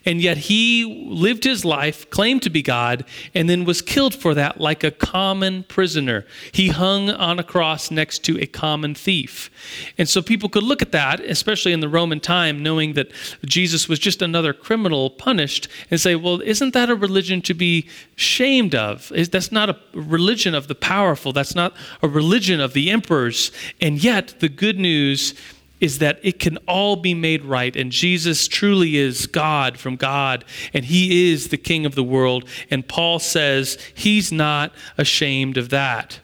And 0.05 0.21
yet, 0.21 0.37
he 0.37 0.83
lived 1.07 1.45
his 1.45 1.63
life, 1.63 2.09
claimed 2.09 2.41
to 2.43 2.49
be 2.49 2.61
God, 2.61 3.05
and 3.33 3.49
then 3.49 3.63
was 3.63 3.81
killed 3.81 4.13
for 4.13 4.33
that 4.33 4.59
like 4.59 4.83
a 4.83 4.91
common 4.91 5.63
prisoner. 5.63 6.25
He 6.51 6.67
hung 6.67 7.09
on 7.09 7.39
a 7.39 7.43
cross 7.43 7.89
next 7.89 8.19
to 8.25 8.37
a 8.39 8.45
common 8.45 8.93
thief. 8.93 9.49
And 9.97 10.09
so, 10.09 10.21
people 10.21 10.49
could 10.49 10.63
look 10.63 10.81
at 10.81 10.91
that, 10.91 11.21
especially 11.21 11.71
in 11.71 11.79
the 11.79 11.89
Roman 11.89 12.19
time, 12.19 12.61
knowing 12.61 12.93
that 12.93 13.11
Jesus 13.45 13.87
was 13.87 13.99
just 13.99 14.21
another 14.21 14.51
criminal 14.51 15.09
punished, 15.09 15.69
and 15.89 15.99
say, 15.99 16.15
well, 16.15 16.41
isn't 16.41 16.73
that 16.73 16.89
a 16.89 16.95
religion 16.95 17.41
to 17.43 17.53
be 17.53 17.87
shamed 18.17 18.75
of? 18.75 19.11
That's 19.31 19.51
not 19.51 19.69
a 19.69 19.79
religion 19.93 20.53
of 20.53 20.67
the 20.67 20.75
power 20.75 21.04
powerful. 21.05 21.31
That's 21.31 21.53
not 21.53 21.75
a 22.01 22.07
religion 22.07 22.59
of 22.59 22.73
the 22.73 22.89
emperors. 22.89 23.51
And 23.79 24.03
yet, 24.03 24.39
the 24.39 24.49
good 24.49 24.79
news 24.79 25.35
is 25.79 25.99
that 25.99 26.19
it 26.23 26.39
can 26.39 26.57
all 26.67 26.95
be 26.95 27.13
made 27.13 27.45
right. 27.45 27.75
And 27.75 27.91
Jesus 27.91 28.47
truly 28.47 28.97
is 28.97 29.27
God 29.27 29.77
from 29.77 29.97
God, 29.97 30.45
and 30.73 30.83
He 30.83 31.31
is 31.31 31.49
the 31.49 31.57
King 31.57 31.85
of 31.85 31.93
the 31.93 32.03
world. 32.03 32.49
And 32.71 32.87
Paul 32.87 33.19
says 33.19 33.77
He's 33.93 34.31
not 34.31 34.73
ashamed 34.97 35.57
of 35.57 35.69
that. 35.69 36.19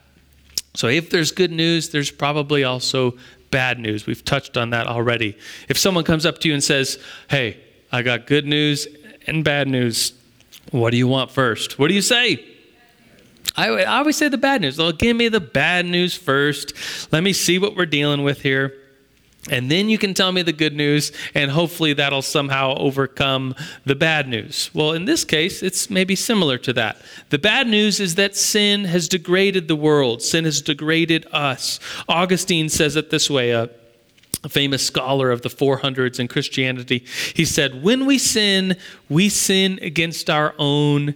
So, 0.74 0.88
if 0.88 1.12
there's 1.12 1.32
good 1.32 1.52
news, 1.52 1.90
there's 1.90 2.10
probably 2.10 2.64
also 2.64 3.14
bad 3.52 3.78
news. 3.78 4.08
We've 4.08 4.26
touched 4.26 4.58
on 4.58 4.72
that 4.72 4.88
already. 4.88 5.38
If 5.70 5.78
someone 5.78 6.06
comes 6.06 6.26
up 6.26 6.40
to 6.40 6.48
you 6.48 6.56
and 6.56 6.64
says, 6.64 6.98
Hey, 7.30 7.60
I 7.92 8.02
got 8.02 8.26
good 8.26 8.48
news 8.48 8.88
and 9.28 9.44
bad 9.44 9.68
news, 9.68 10.14
what 10.72 10.90
do 10.90 10.98
you 10.98 11.08
want 11.08 11.30
first? 11.30 11.78
What 11.78 11.90
do 11.90 11.94
you 11.94 12.02
say? 12.02 12.51
I, 13.56 13.70
I 13.70 13.98
always 13.98 14.18
say 14.18 14.30
the 14.30 14.38
bad 14.38 14.62
news. 14.62 14.78
Well, 14.78 14.92
give 14.92 15.16
me 15.16 15.28
the 15.28 15.40
bad 15.40 15.86
news 15.86 16.16
first. 16.16 16.74
Let 17.12 17.24
me 17.24 17.34
see 17.34 17.60
what 17.60 17.76
we're 17.76 17.86
dealing 17.86 18.24
with 18.24 18.42
here. 18.42 18.78
And 19.50 19.72
then 19.72 19.90
you 19.90 19.98
can 19.98 20.14
tell 20.14 20.32
me 20.32 20.44
the 20.44 20.54
good 20.54 20.76
news, 20.76 21.12
and 21.34 21.50
hopefully 21.50 21.94
that'll 21.94 22.22
somehow 22.22 22.76
overcome 22.76 23.56
the 23.86 23.96
bad 23.96 24.28
news. 24.28 24.70
Well, 24.72 24.92
in 24.92 25.06
this 25.06 25.26
case, 25.26 25.64
it's 25.64 25.90
maybe 25.90 26.16
similar 26.16 26.60
to 26.60 26.74
that. 26.74 27.02
The 27.30 27.40
bad 27.40 27.68
news 27.68 28.00
is 28.00 28.16
that 28.16 28.36
sin 28.36 28.86
has 28.86 29.08
degraded 29.08 29.68
the 29.68 29.76
world, 29.76 30.22
sin 30.22 30.46
has 30.46 30.62
degraded 30.62 31.26
us. 31.32 31.80
Augustine 32.08 32.70
says 32.70 32.96
it 32.96 33.10
this 33.10 33.32
way 33.32 33.50
a, 33.50 33.68
a 34.44 34.50
famous 34.50 34.86
scholar 34.86 35.32
of 35.32 35.42
the 35.42 35.50
400s 35.50 36.20
in 36.20 36.28
Christianity. 36.28 37.04
He 37.34 37.46
said, 37.46 37.82
When 37.82 38.06
we 38.06 38.20
sin, 38.20 38.78
we 39.10 39.28
sin 39.28 39.80
against 39.82 40.30
our 40.30 40.54
own 40.60 41.16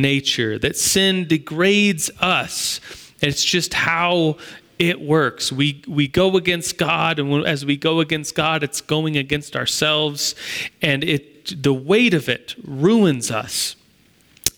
nature, 0.00 0.58
that 0.58 0.76
sin 0.76 1.26
degrades 1.26 2.10
us. 2.20 2.80
It's 3.20 3.44
just 3.44 3.74
how 3.74 4.36
it 4.78 5.00
works. 5.00 5.50
We, 5.50 5.82
we 5.88 6.06
go 6.06 6.36
against 6.36 6.76
God, 6.76 7.18
and 7.18 7.46
as 7.46 7.64
we 7.64 7.76
go 7.76 8.00
against 8.00 8.34
God, 8.34 8.62
it's 8.62 8.80
going 8.80 9.16
against 9.16 9.56
ourselves, 9.56 10.34
and 10.82 11.02
it, 11.02 11.62
the 11.62 11.72
weight 11.72 12.14
of 12.14 12.28
it 12.28 12.54
ruins 12.62 13.30
us. 13.30 13.76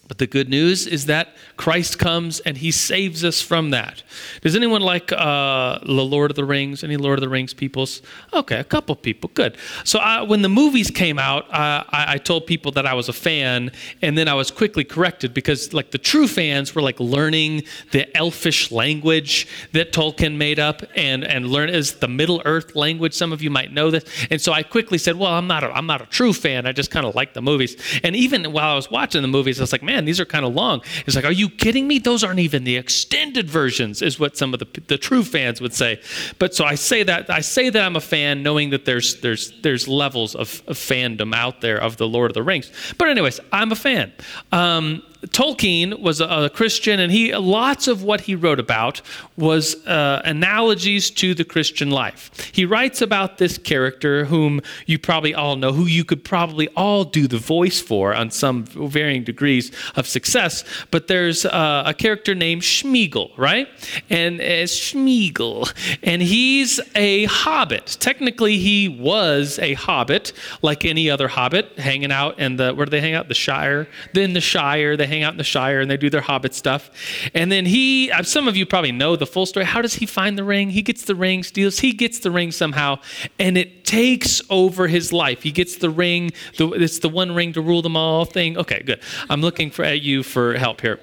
But 0.08 0.16
the 0.16 0.26
good 0.26 0.48
news 0.48 0.86
is 0.86 1.04
that 1.06 1.36
Christ 1.58 1.98
comes 1.98 2.40
and 2.40 2.56
he 2.56 2.70
saves 2.70 3.24
us 3.24 3.42
from 3.42 3.70
that. 3.70 4.02
Does 4.40 4.56
anyone 4.56 4.80
like 4.80 5.12
uh, 5.12 5.80
the 5.80 5.92
Lord 5.92 6.30
of 6.30 6.34
the 6.34 6.46
Rings? 6.46 6.82
Any 6.82 6.96
Lord 6.96 7.18
of 7.18 7.20
the 7.20 7.28
Rings 7.28 7.52
peoples? 7.52 8.00
Okay, 8.32 8.58
a 8.58 8.64
couple 8.64 8.96
people. 8.96 9.30
Good. 9.34 9.58
So 9.84 9.98
uh, 9.98 10.24
when 10.24 10.40
the 10.40 10.48
movies 10.48 10.90
came 10.90 11.18
out, 11.18 11.46
I, 11.52 11.84
I, 11.90 12.18
told 12.18 12.46
people 12.46 12.72
that 12.72 12.86
I 12.86 12.94
was 12.94 13.10
a 13.10 13.12
fan, 13.12 13.70
and 14.00 14.16
then 14.16 14.28
I 14.28 14.34
was 14.34 14.50
quickly 14.50 14.82
corrected 14.82 15.34
because 15.34 15.74
like 15.74 15.90
the 15.90 15.98
true 15.98 16.26
fans 16.26 16.74
were 16.74 16.82
like 16.82 16.98
learning 17.00 17.64
the 17.92 18.16
elfish 18.16 18.72
language 18.72 19.46
that 19.72 19.92
Tolkien 19.92 20.36
made 20.36 20.58
up 20.58 20.82
and 20.96 21.22
and 21.24 21.48
learn 21.48 21.68
is 21.68 21.96
the 21.96 22.08
Middle 22.08 22.40
Earth 22.46 22.74
language. 22.74 23.12
Some 23.12 23.32
of 23.32 23.42
you 23.42 23.50
might 23.50 23.72
know 23.72 23.90
this, 23.90 24.04
and 24.30 24.40
so 24.40 24.52
I 24.52 24.62
quickly 24.62 24.96
said, 24.96 25.16
"Well, 25.16 25.32
I'm 25.32 25.46
not 25.46 25.64
a, 25.64 25.70
I'm 25.70 25.86
not 25.86 26.00
a 26.00 26.06
true 26.06 26.32
fan. 26.32 26.66
I 26.66 26.72
just 26.72 26.90
kind 26.90 27.04
of 27.04 27.14
like 27.14 27.34
the 27.34 27.42
movies." 27.42 27.76
And 28.02 28.16
even 28.16 28.52
while 28.52 28.72
I 28.72 28.74
was 28.74 28.90
watching 28.90 29.20
the 29.20 29.28
movies, 29.28 29.60
I 29.60 29.64
was 29.64 29.72
like, 29.72 29.82
"Man." 29.82 29.97
Man, 29.98 30.04
these 30.04 30.20
are 30.20 30.24
kind 30.24 30.44
of 30.44 30.54
long. 30.54 30.80
It's 31.06 31.16
like, 31.16 31.24
are 31.24 31.32
you 31.32 31.50
kidding 31.50 31.88
me? 31.88 31.98
Those 31.98 32.22
aren't 32.22 32.38
even 32.38 32.62
the 32.62 32.76
extended 32.76 33.50
versions, 33.50 34.00
is 34.00 34.20
what 34.20 34.36
some 34.36 34.54
of 34.54 34.60
the, 34.60 34.80
the 34.86 34.96
true 34.96 35.24
fans 35.24 35.60
would 35.60 35.74
say. 35.74 36.00
But 36.38 36.54
so 36.54 36.64
I 36.64 36.76
say 36.76 37.02
that 37.02 37.28
I 37.28 37.40
say 37.40 37.68
that 37.70 37.82
I'm 37.82 37.96
a 37.96 38.00
fan, 38.00 38.44
knowing 38.44 38.70
that 38.70 38.84
there's 38.84 39.20
there's 39.20 39.52
there's 39.62 39.88
levels 39.88 40.36
of, 40.36 40.62
of 40.68 40.76
fandom 40.76 41.34
out 41.34 41.60
there 41.60 41.78
of 41.78 41.96
the 41.96 42.06
Lord 42.06 42.30
of 42.30 42.34
the 42.34 42.42
Rings. 42.44 42.70
But 42.96 43.08
anyways, 43.08 43.40
I'm 43.52 43.72
a 43.72 43.76
fan. 43.76 44.12
Um, 44.52 45.02
Tolkien 45.26 46.00
was 46.00 46.20
a, 46.20 46.26
a, 46.26 46.50
Christian, 46.50 47.00
and 47.00 47.10
he 47.10 47.34
lots 47.34 47.88
of 47.88 48.04
what 48.04 48.20
he 48.20 48.36
wrote 48.36 48.60
about 48.60 49.02
was 49.36 49.74
uh, 49.86 50.22
analogies 50.24 51.10
to 51.10 51.34
the 51.34 51.44
Christian 51.44 51.90
life. 51.90 52.30
He 52.52 52.64
writes 52.64 53.02
about 53.02 53.38
this 53.38 53.58
character, 53.58 54.26
whom 54.26 54.60
you 54.86 54.98
probably 54.98 55.34
all 55.34 55.56
know, 55.56 55.72
who 55.72 55.86
you 55.86 56.04
could 56.04 56.24
probably 56.24 56.68
all 56.76 57.02
do 57.02 57.26
the 57.26 57.38
voice 57.38 57.80
for 57.80 58.14
on 58.14 58.30
some 58.30 58.64
varying 58.64 59.24
degrees 59.24 59.72
of 59.96 60.06
success. 60.06 60.62
But 60.92 61.08
there's 61.08 61.44
uh, 61.44 61.82
a 61.84 61.94
character 61.94 62.36
named 62.36 62.62
Smeagol, 62.62 63.36
right? 63.36 63.68
And 64.08 64.40
uh, 64.40 64.66
Smeagol, 64.66 65.72
and 66.04 66.22
he's 66.22 66.78
a 66.94 67.24
hobbit. 67.24 67.96
Technically, 67.98 68.58
he 68.58 68.88
was 68.88 69.58
a 69.58 69.74
hobbit, 69.74 70.32
like 70.62 70.84
any 70.84 71.10
other 71.10 71.26
hobbit, 71.26 71.76
hanging 71.76 72.12
out 72.12 72.38
in 72.38 72.56
the 72.56 72.72
where 72.72 72.86
do 72.86 72.90
they 72.90 73.00
hang 73.00 73.14
out? 73.14 73.26
The 73.26 73.34
Shire. 73.34 73.88
Then 74.14 74.32
the 74.32 74.40
Shire. 74.40 74.96
They 74.96 75.07
hang 75.08 75.22
out 75.22 75.32
in 75.32 75.38
the 75.38 75.44
Shire 75.44 75.80
and 75.80 75.90
they 75.90 75.96
do 75.96 76.10
their 76.10 76.20
hobbit 76.20 76.54
stuff. 76.54 76.90
And 77.34 77.50
then 77.50 77.66
he, 77.66 78.10
uh, 78.10 78.22
some 78.22 78.48
of 78.48 78.56
you 78.56 78.66
probably 78.66 78.92
know 78.92 79.16
the 79.16 79.26
full 79.26 79.46
story. 79.46 79.66
How 79.66 79.82
does 79.82 79.94
he 79.94 80.06
find 80.06 80.38
the 80.38 80.44
ring? 80.44 80.70
He 80.70 80.82
gets 80.82 81.04
the 81.04 81.14
ring, 81.14 81.42
steals, 81.42 81.80
he 81.80 81.92
gets 81.92 82.20
the 82.20 82.30
ring 82.30 82.52
somehow, 82.52 82.98
and 83.38 83.58
it 83.58 83.84
takes 83.84 84.40
over 84.50 84.86
his 84.86 85.12
life. 85.12 85.42
He 85.42 85.50
gets 85.50 85.76
the 85.76 85.90
ring, 85.90 86.32
the, 86.56 86.68
it's 86.72 87.00
the 87.00 87.08
one 87.08 87.34
ring 87.34 87.52
to 87.54 87.60
rule 87.60 87.82
them 87.82 87.96
all 87.96 88.24
thing. 88.24 88.56
Okay, 88.56 88.82
good. 88.84 89.00
I'm 89.28 89.40
looking 89.40 89.70
for 89.70 89.84
at 89.84 90.02
you 90.02 90.22
for 90.22 90.54
help 90.54 90.80
here. 90.80 91.00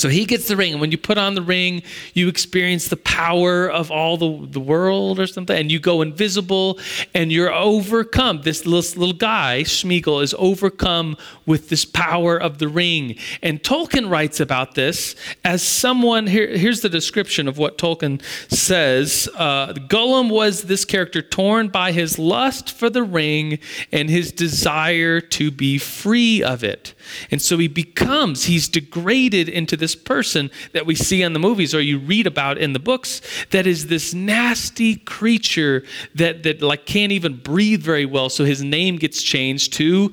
So 0.00 0.08
he 0.08 0.24
gets 0.24 0.48
the 0.48 0.56
ring, 0.56 0.72
and 0.72 0.80
when 0.80 0.90
you 0.90 0.98
put 0.98 1.18
on 1.18 1.34
the 1.34 1.42
ring, 1.42 1.82
you 2.14 2.28
experience 2.28 2.88
the 2.88 2.96
power 2.96 3.68
of 3.68 3.90
all 3.90 4.16
the, 4.16 4.46
the 4.46 4.60
world 4.60 5.20
or 5.20 5.26
something, 5.26 5.56
and 5.56 5.70
you 5.70 5.78
go 5.78 6.00
invisible 6.00 6.78
and 7.14 7.30
you're 7.30 7.52
overcome. 7.52 8.40
This 8.42 8.64
little, 8.64 8.98
little 8.98 9.16
guy, 9.16 9.62
Smeagol, 9.64 10.22
is 10.22 10.34
overcome 10.38 11.18
with 11.44 11.68
this 11.68 11.84
power 11.84 12.38
of 12.38 12.58
the 12.58 12.68
ring. 12.68 13.16
And 13.42 13.62
Tolkien 13.62 14.10
writes 14.10 14.40
about 14.40 14.74
this 14.74 15.16
as 15.44 15.62
someone, 15.62 16.26
here, 16.26 16.48
here's 16.56 16.80
the 16.80 16.88
description 16.88 17.46
of 17.46 17.58
what 17.58 17.76
Tolkien 17.76 18.22
says 18.50 19.28
uh, 19.36 19.74
Gollum 19.74 20.30
was 20.30 20.62
this 20.62 20.84
character 20.84 21.20
torn 21.20 21.68
by 21.68 21.92
his 21.92 22.18
lust 22.18 22.72
for 22.72 22.88
the 22.88 23.02
ring 23.02 23.58
and 23.92 24.08
his 24.08 24.32
desire 24.32 25.20
to 25.20 25.50
be 25.50 25.76
free 25.76 26.42
of 26.42 26.64
it. 26.64 26.94
And 27.30 27.42
so 27.42 27.58
he 27.58 27.68
becomes, 27.68 28.44
he's 28.44 28.68
degraded 28.68 29.48
into 29.48 29.76
this 29.76 29.89
person 29.94 30.50
that 30.72 30.86
we 30.86 30.94
see 30.94 31.22
in 31.22 31.32
the 31.32 31.38
movies 31.38 31.74
or 31.74 31.80
you 31.80 31.98
read 31.98 32.26
about 32.26 32.58
in 32.58 32.72
the 32.72 32.78
books 32.78 33.20
that 33.50 33.66
is 33.66 33.86
this 33.86 34.14
nasty 34.14 34.96
creature 34.96 35.84
that, 36.14 36.42
that 36.42 36.62
like 36.62 36.86
can't 36.86 37.12
even 37.12 37.36
breathe 37.36 37.82
very 37.82 38.06
well. 38.06 38.28
So 38.28 38.44
his 38.44 38.62
name 38.62 38.96
gets 38.96 39.22
changed 39.22 39.72
to 39.74 40.12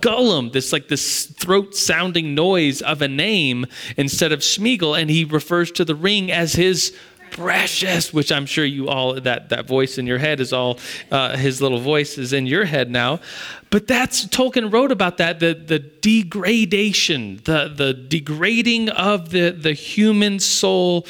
Gollum, 0.00 0.52
this 0.52 0.72
like 0.72 0.88
this 0.88 1.26
throat 1.26 1.74
sounding 1.74 2.34
noise 2.34 2.82
of 2.82 3.02
a 3.02 3.08
name 3.08 3.66
instead 3.96 4.32
of 4.32 4.40
Smeagol, 4.40 5.00
and 5.00 5.10
he 5.10 5.24
refers 5.24 5.72
to 5.72 5.84
the 5.84 5.94
ring 5.94 6.30
as 6.30 6.52
his 6.52 6.96
precious, 7.30 8.12
which 8.12 8.32
I'm 8.32 8.46
sure 8.46 8.64
you 8.64 8.88
all 8.88 9.20
that 9.20 9.48
that 9.50 9.66
voice 9.66 9.98
in 9.98 10.06
your 10.06 10.18
head 10.18 10.40
is 10.40 10.52
all 10.52 10.78
uh, 11.10 11.36
his 11.36 11.60
little 11.62 11.78
voice 11.80 12.18
is 12.18 12.32
in 12.32 12.46
your 12.46 12.64
head 12.64 12.90
now. 12.90 13.20
But 13.70 13.86
that's 13.86 14.24
Tolkien 14.26 14.72
wrote 14.72 14.92
about 14.92 15.18
that 15.18 15.40
the 15.40 15.54
the 15.54 15.78
degradation, 15.78 17.40
the 17.44 17.72
the 17.74 17.92
degrading 17.92 18.88
of 18.90 19.30
the 19.30 19.50
the 19.50 19.72
human 19.72 20.38
soul 20.38 21.06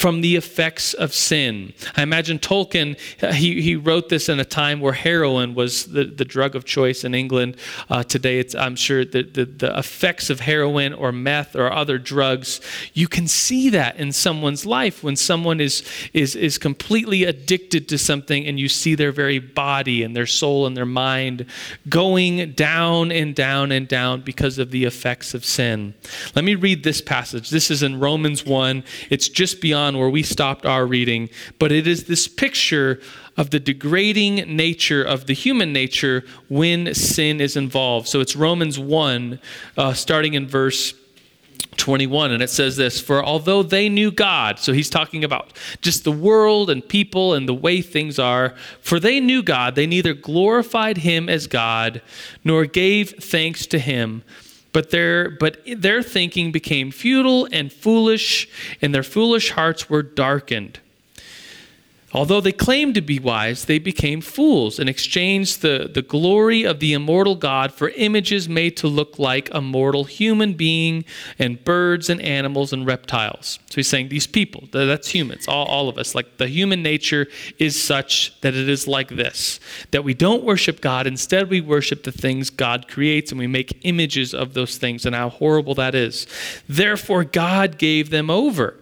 from 0.00 0.22
the 0.22 0.34
effects 0.34 0.94
of 0.94 1.12
sin. 1.12 1.74
I 1.94 2.00
imagine 2.00 2.38
Tolkien, 2.38 2.98
he, 3.34 3.60
he 3.60 3.76
wrote 3.76 4.08
this 4.08 4.30
in 4.30 4.40
a 4.40 4.46
time 4.46 4.80
where 4.80 4.94
heroin 4.94 5.54
was 5.54 5.84
the, 5.88 6.04
the 6.04 6.24
drug 6.24 6.56
of 6.56 6.64
choice 6.64 7.04
in 7.04 7.14
England. 7.14 7.58
Uh, 7.90 8.02
today, 8.02 8.38
it's, 8.38 8.54
I'm 8.54 8.76
sure 8.76 9.04
the, 9.04 9.22
the, 9.22 9.44
the 9.44 9.78
effects 9.78 10.30
of 10.30 10.40
heroin 10.40 10.94
or 10.94 11.12
meth 11.12 11.54
or 11.54 11.70
other 11.70 11.98
drugs, 11.98 12.62
you 12.94 13.08
can 13.08 13.28
see 13.28 13.68
that 13.68 13.96
in 13.96 14.10
someone's 14.12 14.64
life 14.64 15.04
when 15.04 15.16
someone 15.16 15.60
is, 15.60 15.84
is, 16.14 16.34
is 16.34 16.56
completely 16.56 17.24
addicted 17.24 17.86
to 17.90 17.98
something 17.98 18.46
and 18.46 18.58
you 18.58 18.70
see 18.70 18.94
their 18.94 19.12
very 19.12 19.38
body 19.38 20.02
and 20.02 20.16
their 20.16 20.24
soul 20.24 20.66
and 20.66 20.74
their 20.74 20.86
mind 20.86 21.44
going 21.90 22.52
down 22.52 23.12
and 23.12 23.34
down 23.34 23.70
and 23.70 23.86
down 23.86 24.22
because 24.22 24.56
of 24.56 24.70
the 24.70 24.86
effects 24.86 25.34
of 25.34 25.44
sin. 25.44 25.92
Let 26.34 26.46
me 26.46 26.54
read 26.54 26.84
this 26.84 27.02
passage. 27.02 27.50
This 27.50 27.70
is 27.70 27.82
in 27.82 28.00
Romans 28.00 28.46
1. 28.46 28.82
It's 29.10 29.28
just 29.28 29.60
beyond 29.60 29.89
where 29.98 30.10
we 30.10 30.22
stopped 30.22 30.66
our 30.66 30.86
reading, 30.86 31.28
but 31.58 31.72
it 31.72 31.86
is 31.86 32.04
this 32.04 32.28
picture 32.28 33.00
of 33.36 33.50
the 33.50 33.60
degrading 33.60 34.36
nature 34.56 35.02
of 35.02 35.26
the 35.26 35.32
human 35.32 35.72
nature 35.72 36.24
when 36.48 36.94
sin 36.94 37.40
is 37.40 37.56
involved. 37.56 38.08
So 38.08 38.20
it's 38.20 38.36
Romans 38.36 38.78
1, 38.78 39.40
uh, 39.76 39.92
starting 39.94 40.34
in 40.34 40.46
verse 40.46 40.94
21 41.76 42.32
and 42.32 42.42
it 42.42 42.50
says 42.50 42.76
this 42.76 43.00
for 43.00 43.24
although 43.24 43.62
they 43.62 43.88
knew 43.88 44.10
God 44.10 44.58
so 44.58 44.72
he's 44.72 44.90
talking 44.90 45.24
about 45.24 45.52
just 45.80 46.04
the 46.04 46.12
world 46.12 46.68
and 46.68 46.86
people 46.86 47.32
and 47.32 47.48
the 47.48 47.54
way 47.54 47.80
things 47.80 48.18
are 48.18 48.54
for 48.80 49.00
they 49.00 49.20
knew 49.20 49.42
God 49.42 49.76
they 49.76 49.86
neither 49.86 50.12
glorified 50.12 50.98
him 50.98 51.28
as 51.28 51.46
God 51.46 52.02
nor 52.44 52.66
gave 52.66 53.10
thanks 53.22 53.66
to 53.68 53.78
him 53.78 54.22
but 54.72 54.90
their, 54.90 55.30
but 55.30 55.58
their 55.66 56.02
thinking 56.02 56.52
became 56.52 56.90
futile 56.90 57.48
and 57.52 57.72
foolish, 57.72 58.48
and 58.80 58.94
their 58.94 59.02
foolish 59.02 59.50
hearts 59.50 59.90
were 59.90 60.02
darkened. 60.02 60.80
Although 62.12 62.40
they 62.40 62.52
claimed 62.52 62.96
to 62.96 63.00
be 63.00 63.20
wise, 63.20 63.66
they 63.66 63.78
became 63.78 64.20
fools 64.20 64.80
and 64.80 64.88
exchanged 64.88 65.62
the, 65.62 65.88
the 65.92 66.02
glory 66.02 66.64
of 66.64 66.80
the 66.80 66.92
immortal 66.92 67.36
God 67.36 67.72
for 67.72 67.90
images 67.90 68.48
made 68.48 68.76
to 68.78 68.88
look 68.88 69.20
like 69.20 69.48
a 69.52 69.60
mortal 69.60 70.04
human 70.04 70.54
being 70.54 71.04
and 71.38 71.64
birds 71.64 72.10
and 72.10 72.20
animals 72.20 72.72
and 72.72 72.84
reptiles. 72.84 73.60
So 73.66 73.76
he's 73.76 73.88
saying 73.88 74.08
these 74.08 74.26
people, 74.26 74.64
that's 74.72 75.08
humans, 75.08 75.46
all, 75.46 75.66
all 75.66 75.88
of 75.88 75.98
us, 75.98 76.16
like 76.16 76.38
the 76.38 76.48
human 76.48 76.82
nature 76.82 77.28
is 77.60 77.80
such 77.80 78.38
that 78.40 78.54
it 78.54 78.68
is 78.68 78.88
like 78.88 79.10
this 79.10 79.60
that 79.92 80.02
we 80.02 80.14
don't 80.14 80.42
worship 80.42 80.80
God. 80.80 81.06
Instead, 81.06 81.48
we 81.48 81.60
worship 81.60 82.02
the 82.02 82.12
things 82.12 82.50
God 82.50 82.88
creates 82.88 83.30
and 83.30 83.38
we 83.38 83.46
make 83.46 83.78
images 83.82 84.34
of 84.34 84.54
those 84.54 84.78
things 84.78 85.06
and 85.06 85.14
how 85.14 85.28
horrible 85.28 85.76
that 85.76 85.94
is. 85.94 86.26
Therefore, 86.68 87.22
God 87.22 87.78
gave 87.78 88.10
them 88.10 88.30
over 88.30 88.79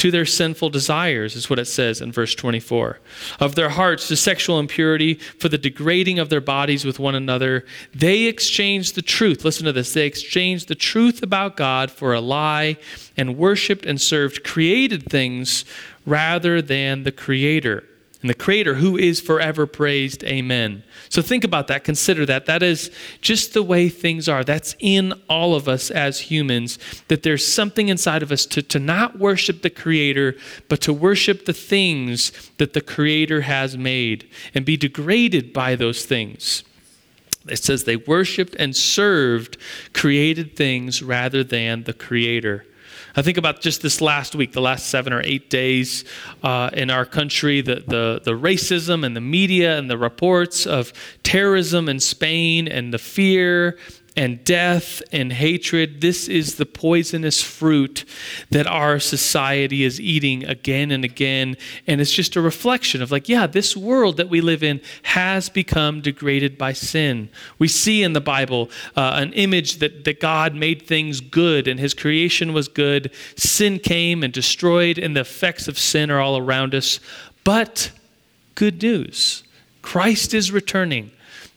to 0.00 0.10
their 0.10 0.24
sinful 0.24 0.70
desires, 0.70 1.36
is 1.36 1.50
what 1.50 1.58
it 1.58 1.66
says 1.66 2.00
in 2.00 2.10
verse 2.10 2.34
24. 2.34 2.98
Of 3.38 3.54
their 3.54 3.68
hearts 3.68 4.08
to 4.08 4.16
sexual 4.16 4.58
impurity, 4.58 5.14
for 5.14 5.50
the 5.50 5.58
degrading 5.58 6.18
of 6.18 6.30
their 6.30 6.40
bodies 6.40 6.86
with 6.86 6.98
one 6.98 7.14
another. 7.14 7.66
They 7.94 8.22
exchanged 8.22 8.94
the 8.94 9.02
truth. 9.02 9.44
Listen 9.44 9.66
to 9.66 9.74
this. 9.74 9.92
They 9.92 10.06
exchanged 10.06 10.68
the 10.68 10.74
truth 10.74 11.22
about 11.22 11.58
God 11.58 11.90
for 11.90 12.14
a 12.14 12.20
lie 12.22 12.78
and 13.14 13.36
worshiped 13.36 13.84
and 13.84 14.00
served 14.00 14.42
created 14.42 15.04
things 15.10 15.66
rather 16.06 16.62
than 16.62 17.02
the 17.02 17.12
Creator 17.12 17.84
and 18.20 18.28
the 18.28 18.34
Creator 18.34 18.74
who 18.74 18.96
is 18.98 19.20
forever 19.20 19.66
praised. 19.66 20.22
Amen. 20.24 20.82
So 21.08 21.22
think 21.22 21.42
about 21.42 21.68
that. 21.68 21.84
Consider 21.84 22.26
that. 22.26 22.46
That 22.46 22.62
is 22.62 22.90
just 23.20 23.54
the 23.54 23.62
way 23.62 23.88
things 23.88 24.28
are. 24.28 24.44
That's 24.44 24.76
in 24.78 25.14
all 25.28 25.54
of 25.54 25.68
us 25.68 25.90
as 25.90 26.20
humans, 26.20 26.78
that 27.08 27.22
there's 27.22 27.46
something 27.46 27.88
inside 27.88 28.22
of 28.22 28.30
us 28.30 28.44
to, 28.46 28.62
to 28.62 28.78
not 28.78 29.18
worship 29.18 29.62
the 29.62 29.70
Creator, 29.70 30.36
but 30.68 30.80
to 30.82 30.92
worship 30.92 31.46
the 31.46 31.54
things 31.54 32.50
that 32.58 32.74
the 32.74 32.82
Creator 32.82 33.42
has 33.42 33.76
made 33.76 34.28
and 34.54 34.64
be 34.64 34.76
degraded 34.76 35.52
by 35.52 35.74
those 35.74 36.04
things. 36.04 36.62
It 37.48 37.56
says 37.56 37.84
they 37.84 37.96
worshiped 37.96 38.54
and 38.58 38.76
served 38.76 39.56
created 39.94 40.56
things 40.56 41.02
rather 41.02 41.42
than 41.42 41.84
the 41.84 41.94
Creator. 41.94 42.66
I 43.16 43.22
think 43.22 43.36
about 43.38 43.60
just 43.60 43.82
this 43.82 44.00
last 44.00 44.34
week, 44.34 44.52
the 44.52 44.60
last 44.60 44.86
seven 44.86 45.12
or 45.12 45.22
eight 45.24 45.50
days 45.50 46.04
uh, 46.42 46.70
in 46.72 46.90
our 46.90 47.04
country, 47.04 47.60
the, 47.60 47.76
the, 47.86 48.20
the 48.22 48.32
racism 48.32 49.04
and 49.04 49.16
the 49.16 49.20
media 49.20 49.78
and 49.78 49.90
the 49.90 49.98
reports 49.98 50.66
of 50.66 50.92
terrorism 51.22 51.88
in 51.88 52.00
Spain 52.00 52.68
and 52.68 52.92
the 52.94 52.98
fear 52.98 53.78
and 54.16 54.44
death 54.44 55.02
and 55.12 55.32
hatred. 55.32 56.00
This 56.00 56.28
is 56.28 56.56
the 56.56 56.66
poisonous 56.66 57.42
fruit 57.42 58.04
that 58.50 58.66
our 58.66 58.98
society 58.98 59.84
is 59.84 60.00
eating 60.00 60.44
again 60.44 60.90
and 60.90 61.04
again. 61.04 61.56
And 61.86 62.00
it's 62.00 62.12
just 62.12 62.36
a 62.36 62.40
reflection 62.40 63.02
of, 63.02 63.10
like, 63.10 63.28
yeah, 63.28 63.46
this 63.46 63.76
world 63.76 64.16
that 64.16 64.28
we 64.28 64.40
live 64.40 64.62
in 64.62 64.80
has 65.04 65.48
become 65.48 66.00
degraded 66.00 66.58
by 66.58 66.72
sin. 66.72 67.30
We 67.58 67.68
see 67.68 68.02
in 68.02 68.12
the 68.12 68.20
Bible 68.20 68.70
uh, 68.96 69.12
an 69.14 69.32
image 69.34 69.76
that, 69.78 70.04
that 70.04 70.20
God 70.20 70.54
made 70.54 70.82
things 70.82 71.20
good 71.20 71.68
and 71.68 71.78
his 71.78 71.94
creation 71.94 72.52
was 72.52 72.68
good. 72.68 73.12
Sin 73.36 73.78
came 73.78 74.22
and 74.22 74.32
destroyed, 74.32 74.98
and 74.98 75.16
the 75.16 75.20
effects 75.20 75.68
of 75.68 75.78
sin 75.78 76.10
are 76.10 76.20
all 76.20 76.36
around 76.36 76.74
us. 76.74 77.00
But 77.44 77.90
good 78.54 78.82
news 78.82 79.44
Christ 79.82 80.34
is 80.34 80.52
returning. 80.52 81.10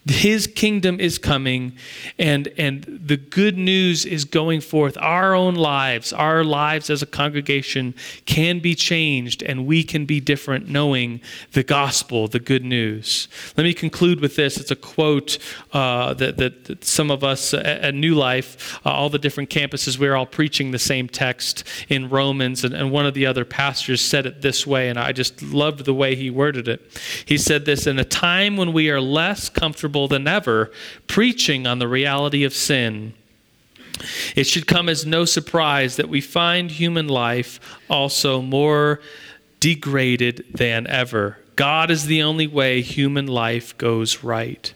His 0.06 0.48
kingdom 0.48 1.00
is 1.00 1.18
coming, 1.18 1.78
and, 2.20 2.50
and 2.58 2.84
the 2.84 3.16
good 3.16 3.58
news 3.58 4.06
is 4.06 4.26
going 4.26 4.60
forth. 4.60 4.98
Our 5.00 5.34
own 5.34 5.56
lives, 5.56 6.12
our 6.12 6.44
lives 6.44 6.90
as 6.90 7.02
a 7.02 7.06
congregation 7.06 7.96
can 8.26 8.60
be 8.60 8.76
changed, 8.76 9.42
and 9.42 9.66
we 9.66 9.82
can 9.82 10.06
be 10.06 10.20
different 10.20 10.68
knowing 10.68 11.22
the 11.54 11.64
gospel, 11.64 12.28
the 12.28 12.42
good 12.42 12.66
news. 12.66 13.30
Let 13.56 13.64
me 13.64 13.74
conclude 13.74 14.20
with 14.20 14.36
this. 14.36 14.58
It's 14.58 14.72
a 14.72 14.76
quote 14.76 15.38
uh, 15.72 16.14
that, 16.16 16.36
that, 16.36 16.66
that, 16.66 16.84
some 16.84 17.10
of 17.10 17.24
us 17.24 17.54
at, 17.54 17.66
at 17.66 17.96
New 17.96 18.14
Life, 18.14 18.82
uh, 18.86 18.90
all 18.90 19.10
the 19.10 19.20
different 19.20 19.50
campuses, 19.50 19.98
we're 19.98 20.16
all 20.16 20.26
preaching 20.26 20.72
the 20.72 20.80
same 20.80 21.08
text 21.08 21.64
in 21.88 22.10
Romans, 22.10 22.66
and, 22.66 22.74
and 22.74 22.92
one 22.92 23.06
of 23.06 23.14
the 23.14 23.26
other 23.26 23.46
pastors 23.46 24.02
said 24.02 24.26
it 24.26 24.42
this 24.42 24.68
way, 24.68 24.90
and 24.90 25.00
I 25.00 25.14
just 25.14 25.42
loved 25.42 25.86
the 25.86 25.94
way 25.94 26.16
he 26.16 26.30
worded 26.30 26.68
it. 26.68 26.82
He 27.24 27.38
said 27.38 27.64
this 27.64 27.88
In 27.88 28.00
a 28.00 28.04
time 28.04 28.58
when 28.58 28.74
we 28.74 28.90
are 28.90 29.00
less 29.00 29.48
comfortable 29.48 29.93
than 30.08 30.28
ever 30.28 30.72
preaching 31.08 31.66
on 31.66 31.80
the 31.80 31.88
reality 31.88 32.44
of 32.44 32.54
sin. 32.54 33.14
It 34.36 34.46
should 34.46 34.68
come 34.68 34.90
as 34.90 35.06
no 35.06 35.26
surprise 35.26 35.96
that 35.98 36.10
we 36.10 36.22
find 36.22 36.72
human 36.72 37.08
life 37.08 37.60
also 37.90 38.42
more 38.42 39.00
degraded 39.60 40.46
than 40.54 40.88
ever. 40.88 41.38
God 41.56 41.92
is 41.92 42.08
the 42.08 42.24
only 42.24 42.48
way 42.48 42.82
human 42.82 43.28
life 43.28 43.78
goes 43.78 44.24
right. 44.24 44.74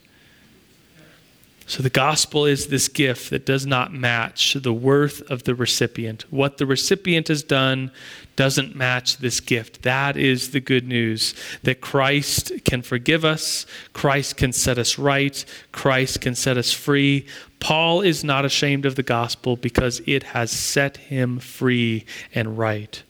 So 1.66 1.84
the 1.84 1.90
gospel 1.90 2.46
is 2.46 2.68
this 2.68 2.88
gift 2.88 3.30
that 3.32 3.46
does 3.46 3.66
not 3.66 3.94
match 3.94 4.54
the 4.54 4.72
worth 4.72 5.22
of 5.30 5.44
the 5.44 5.54
recipient. 5.54 6.24
What 6.32 6.58
the 6.58 6.66
recipient 6.66 7.28
has 7.28 7.44
done 7.44 7.92
doesn't 8.38 8.76
match 8.76 9.18
this 9.18 9.42
gift. 9.42 9.82
That 9.82 10.16
is 10.16 10.52
the 10.52 10.62
good 10.62 10.88
news 10.88 11.36
that 11.64 11.82
Christ 11.82 12.54
can 12.64 12.82
forgive 12.82 13.26
us, 13.26 13.66
Christ 13.92 14.38
can 14.38 14.54
set 14.54 14.78
us 14.78 14.98
right, 14.98 15.44
Christ 15.74 16.22
can 16.22 16.36
set 16.36 16.58
us 16.58 16.72
free. 16.72 17.26
Paul 17.60 18.02
is 18.02 18.24
not 18.24 18.46
ashamed 18.46 18.86
of 18.86 18.96
the 18.96 19.04
gospel 19.04 19.58
because 19.58 20.02
it 20.06 20.24
has 20.24 20.52
set 20.52 20.96
him 20.98 21.40
free 21.40 22.06
and 22.34 22.58
right. 22.58 23.04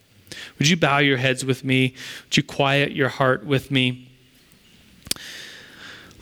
Would 0.58 0.68
you 0.68 0.76
bow 0.76 0.98
your 0.98 1.18
heads 1.18 1.44
with 1.44 1.62
me? 1.62 1.94
Would 2.24 2.36
you 2.36 2.42
quiet 2.42 2.92
your 2.92 3.08
heart 3.08 3.44
with 3.44 3.70
me? 3.70 4.08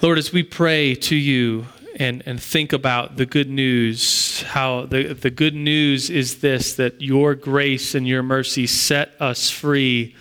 Lord, 0.03 0.19
as 0.19 0.33
we 0.33 0.43
pray 0.43 0.95
to 0.95 1.17
you, 1.17 1.67
and, 1.97 2.23
and 2.27 2.41
think 2.41 2.73
about 2.73 3.17
the 3.17 3.27
good 3.27 3.49
news. 3.49 4.43
How 4.43 4.87
the, 4.87 5.15
the 5.15 5.31
good 5.31 5.55
news 5.55 6.11
is 6.11 6.41
this 6.41 6.75
that 6.75 7.01
your 7.01 7.35
grace 7.35 7.95
and 7.95 8.07
your 8.07 8.23
mercy 8.23 8.67
set 8.67 9.13
us 9.21 9.51
free 9.51 10.15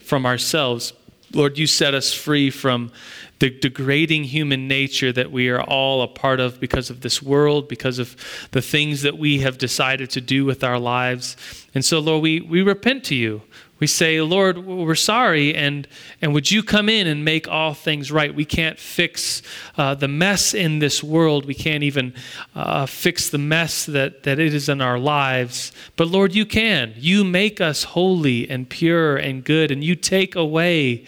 from 0.00 0.26
ourselves. 0.26 0.92
Lord, 1.32 1.56
you 1.56 1.66
set 1.66 1.94
us 1.94 2.12
free 2.12 2.50
from 2.50 2.92
the 3.38 3.50
degrading 3.50 4.24
human 4.24 4.68
nature 4.68 5.10
that 5.10 5.32
we 5.32 5.48
are 5.48 5.62
all 5.62 6.02
a 6.02 6.06
part 6.06 6.38
of 6.38 6.60
because 6.60 6.90
of 6.90 7.00
this 7.00 7.22
world, 7.22 7.66
because 7.66 7.98
of 7.98 8.14
the 8.52 8.62
things 8.62 9.02
that 9.02 9.18
we 9.18 9.40
have 9.40 9.58
decided 9.58 10.10
to 10.10 10.20
do 10.20 10.44
with 10.44 10.62
our 10.62 10.78
lives. 10.78 11.36
And 11.74 11.84
so, 11.84 11.98
Lord, 11.98 12.22
we, 12.22 12.40
we 12.40 12.62
repent 12.62 13.04
to 13.04 13.14
you. 13.14 13.42
We 13.82 13.88
say, 13.88 14.20
Lord, 14.20 14.64
we're 14.64 14.94
sorry, 14.94 15.56
and, 15.56 15.88
and 16.20 16.32
would 16.34 16.52
you 16.52 16.62
come 16.62 16.88
in 16.88 17.08
and 17.08 17.24
make 17.24 17.48
all 17.48 17.74
things 17.74 18.12
right? 18.12 18.32
We 18.32 18.44
can't 18.44 18.78
fix 18.78 19.42
uh, 19.76 19.96
the 19.96 20.06
mess 20.06 20.54
in 20.54 20.78
this 20.78 21.02
world. 21.02 21.46
We 21.46 21.54
can't 21.54 21.82
even 21.82 22.14
uh, 22.54 22.86
fix 22.86 23.30
the 23.30 23.38
mess 23.38 23.84
that, 23.86 24.22
that 24.22 24.38
it 24.38 24.54
is 24.54 24.68
in 24.68 24.80
our 24.80 25.00
lives. 25.00 25.72
But 25.96 26.06
Lord, 26.06 26.32
you 26.32 26.46
can. 26.46 26.94
You 26.96 27.24
make 27.24 27.60
us 27.60 27.82
holy 27.82 28.48
and 28.48 28.68
pure 28.68 29.16
and 29.16 29.42
good, 29.42 29.72
and 29.72 29.82
you 29.82 29.96
take 29.96 30.36
away 30.36 31.04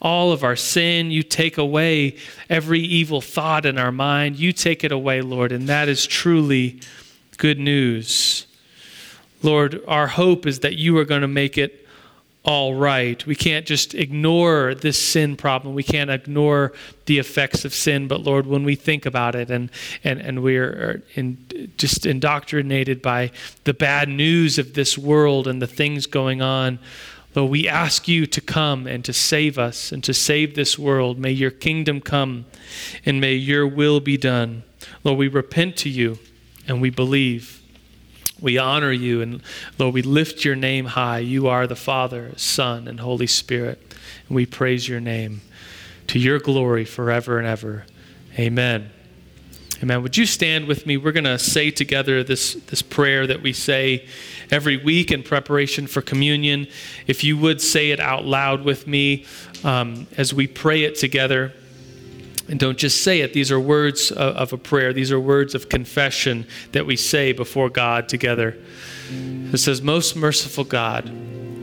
all 0.00 0.30
of 0.30 0.44
our 0.44 0.54
sin. 0.54 1.10
You 1.10 1.24
take 1.24 1.58
away 1.58 2.14
every 2.48 2.78
evil 2.78 3.22
thought 3.22 3.66
in 3.66 3.76
our 3.76 3.90
mind. 3.90 4.36
You 4.36 4.52
take 4.52 4.84
it 4.84 4.92
away, 4.92 5.20
Lord, 5.20 5.50
and 5.50 5.68
that 5.68 5.88
is 5.88 6.06
truly 6.06 6.80
good 7.38 7.58
news. 7.58 8.46
Lord, 9.42 9.82
our 9.88 10.06
hope 10.06 10.46
is 10.46 10.60
that 10.60 10.76
you 10.76 10.96
are 10.98 11.04
going 11.04 11.22
to 11.22 11.26
make 11.26 11.58
it 11.58 11.83
all 12.44 12.74
right. 12.74 13.24
We 13.24 13.34
can't 13.34 13.64
just 13.64 13.94
ignore 13.94 14.74
this 14.74 15.02
sin 15.02 15.34
problem. 15.34 15.74
We 15.74 15.82
can't 15.82 16.10
ignore 16.10 16.72
the 17.06 17.18
effects 17.18 17.64
of 17.64 17.72
sin. 17.72 18.06
But 18.06 18.20
Lord, 18.20 18.46
when 18.46 18.64
we 18.64 18.74
think 18.74 19.06
about 19.06 19.34
it 19.34 19.50
and, 19.50 19.70
and, 20.02 20.20
and 20.20 20.42
we're 20.42 21.02
in, 21.14 21.72
just 21.78 22.04
indoctrinated 22.04 23.00
by 23.00 23.30
the 23.64 23.72
bad 23.72 24.10
news 24.10 24.58
of 24.58 24.74
this 24.74 24.98
world 24.98 25.48
and 25.48 25.62
the 25.62 25.66
things 25.66 26.04
going 26.04 26.42
on, 26.42 26.78
Lord, 27.34 27.50
we 27.50 27.66
ask 27.66 28.06
you 28.08 28.26
to 28.26 28.40
come 28.42 28.86
and 28.86 29.02
to 29.06 29.14
save 29.14 29.58
us 29.58 29.90
and 29.90 30.04
to 30.04 30.12
save 30.12 30.54
this 30.54 30.78
world. 30.78 31.18
May 31.18 31.32
your 31.32 31.50
kingdom 31.50 32.00
come 32.00 32.44
and 33.06 33.20
may 33.22 33.34
your 33.34 33.66
will 33.66 34.00
be 34.00 34.18
done. 34.18 34.64
Lord, 35.02 35.18
we 35.18 35.28
repent 35.28 35.78
to 35.78 35.88
you 35.88 36.18
and 36.68 36.82
we 36.82 36.90
believe. 36.90 37.53
We 38.40 38.58
honor 38.58 38.92
you, 38.92 39.22
and 39.22 39.42
Lord, 39.78 39.94
we 39.94 40.02
lift 40.02 40.44
your 40.44 40.56
name 40.56 40.86
high. 40.86 41.20
You 41.20 41.46
are 41.48 41.66
the 41.66 41.76
Father, 41.76 42.32
Son, 42.36 42.88
and 42.88 43.00
Holy 43.00 43.26
Spirit. 43.26 43.94
And 44.28 44.36
we 44.36 44.44
praise 44.44 44.88
your 44.88 45.00
name 45.00 45.40
to 46.08 46.18
your 46.18 46.38
glory 46.38 46.84
forever 46.84 47.38
and 47.38 47.46
ever. 47.46 47.86
Amen. 48.38 48.90
Amen. 49.82 50.02
Would 50.02 50.16
you 50.16 50.26
stand 50.26 50.66
with 50.66 50.86
me? 50.86 50.96
We're 50.96 51.12
going 51.12 51.24
to 51.24 51.38
say 51.38 51.70
together 51.70 52.24
this, 52.24 52.54
this 52.54 52.80
prayer 52.80 53.26
that 53.26 53.42
we 53.42 53.52
say 53.52 54.06
every 54.50 54.76
week 54.76 55.10
in 55.10 55.22
preparation 55.22 55.86
for 55.86 56.00
communion. 56.00 56.68
If 57.06 57.24
you 57.24 57.36
would 57.38 57.60
say 57.60 57.90
it 57.90 58.00
out 58.00 58.24
loud 58.24 58.64
with 58.64 58.86
me 58.86 59.26
um, 59.62 60.06
as 60.16 60.32
we 60.32 60.46
pray 60.46 60.84
it 60.84 60.96
together. 60.96 61.52
And 62.48 62.60
don't 62.60 62.76
just 62.76 63.02
say 63.02 63.20
it. 63.20 63.32
These 63.32 63.50
are 63.50 63.60
words 63.60 64.10
of 64.10 64.52
a 64.52 64.58
prayer. 64.58 64.92
These 64.92 65.10
are 65.12 65.20
words 65.20 65.54
of 65.54 65.68
confession 65.68 66.46
that 66.72 66.84
we 66.84 66.96
say 66.96 67.32
before 67.32 67.70
God 67.70 68.08
together. 68.08 68.56
It 69.10 69.58
says, 69.58 69.80
Most 69.80 70.14
merciful 70.14 70.64
God, 70.64 71.10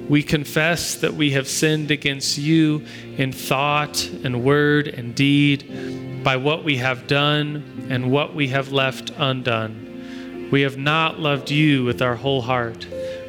we 0.09 0.23
confess 0.23 0.95
that 0.95 1.13
we 1.13 1.31
have 1.31 1.47
sinned 1.47 1.91
against 1.91 2.37
you 2.37 2.85
in 3.17 3.31
thought 3.31 4.03
and 4.23 4.43
word 4.43 4.87
and 4.87 5.13
deed, 5.13 6.23
by 6.23 6.35
what 6.35 6.63
we 6.63 6.77
have 6.77 7.07
done 7.07 7.87
and 7.89 8.11
what 8.11 8.35
we 8.35 8.47
have 8.49 8.71
left 8.71 9.11
undone. 9.17 10.49
We 10.51 10.61
have 10.61 10.77
not 10.77 11.19
loved 11.19 11.49
you 11.49 11.83
with 11.83 12.01
our 12.01 12.15
whole 12.15 12.41
heart. 12.41 12.85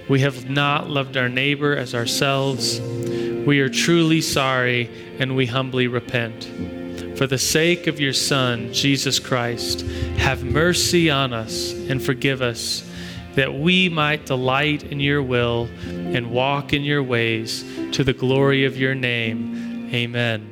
We 0.08 0.20
have 0.20 0.50
not 0.50 0.90
loved 0.90 1.16
our 1.16 1.28
neighbor 1.28 1.76
as 1.76 1.94
ourselves. 1.94 2.80
We 2.80 3.60
are 3.60 3.68
truly 3.68 4.20
sorry 4.20 4.90
and 5.18 5.36
we 5.36 5.46
humbly 5.46 5.86
repent. 5.86 6.50
For 7.16 7.26
the 7.26 7.38
sake 7.38 7.86
of 7.86 8.00
your 8.00 8.12
Son, 8.12 8.72
Jesus 8.72 9.18
Christ, 9.18 9.82
have 10.16 10.44
mercy 10.44 11.10
on 11.10 11.32
us 11.32 11.72
and 11.72 12.02
forgive 12.02 12.42
us, 12.42 12.88
that 13.34 13.54
we 13.54 13.88
might 13.88 14.26
delight 14.26 14.82
in 14.84 15.00
your 15.00 15.22
will 15.22 15.68
and 15.86 16.30
walk 16.30 16.72
in 16.72 16.82
your 16.82 17.02
ways 17.02 17.64
to 17.92 18.04
the 18.04 18.12
glory 18.12 18.64
of 18.64 18.76
your 18.76 18.94
name. 18.94 19.88
Amen. 19.92 20.51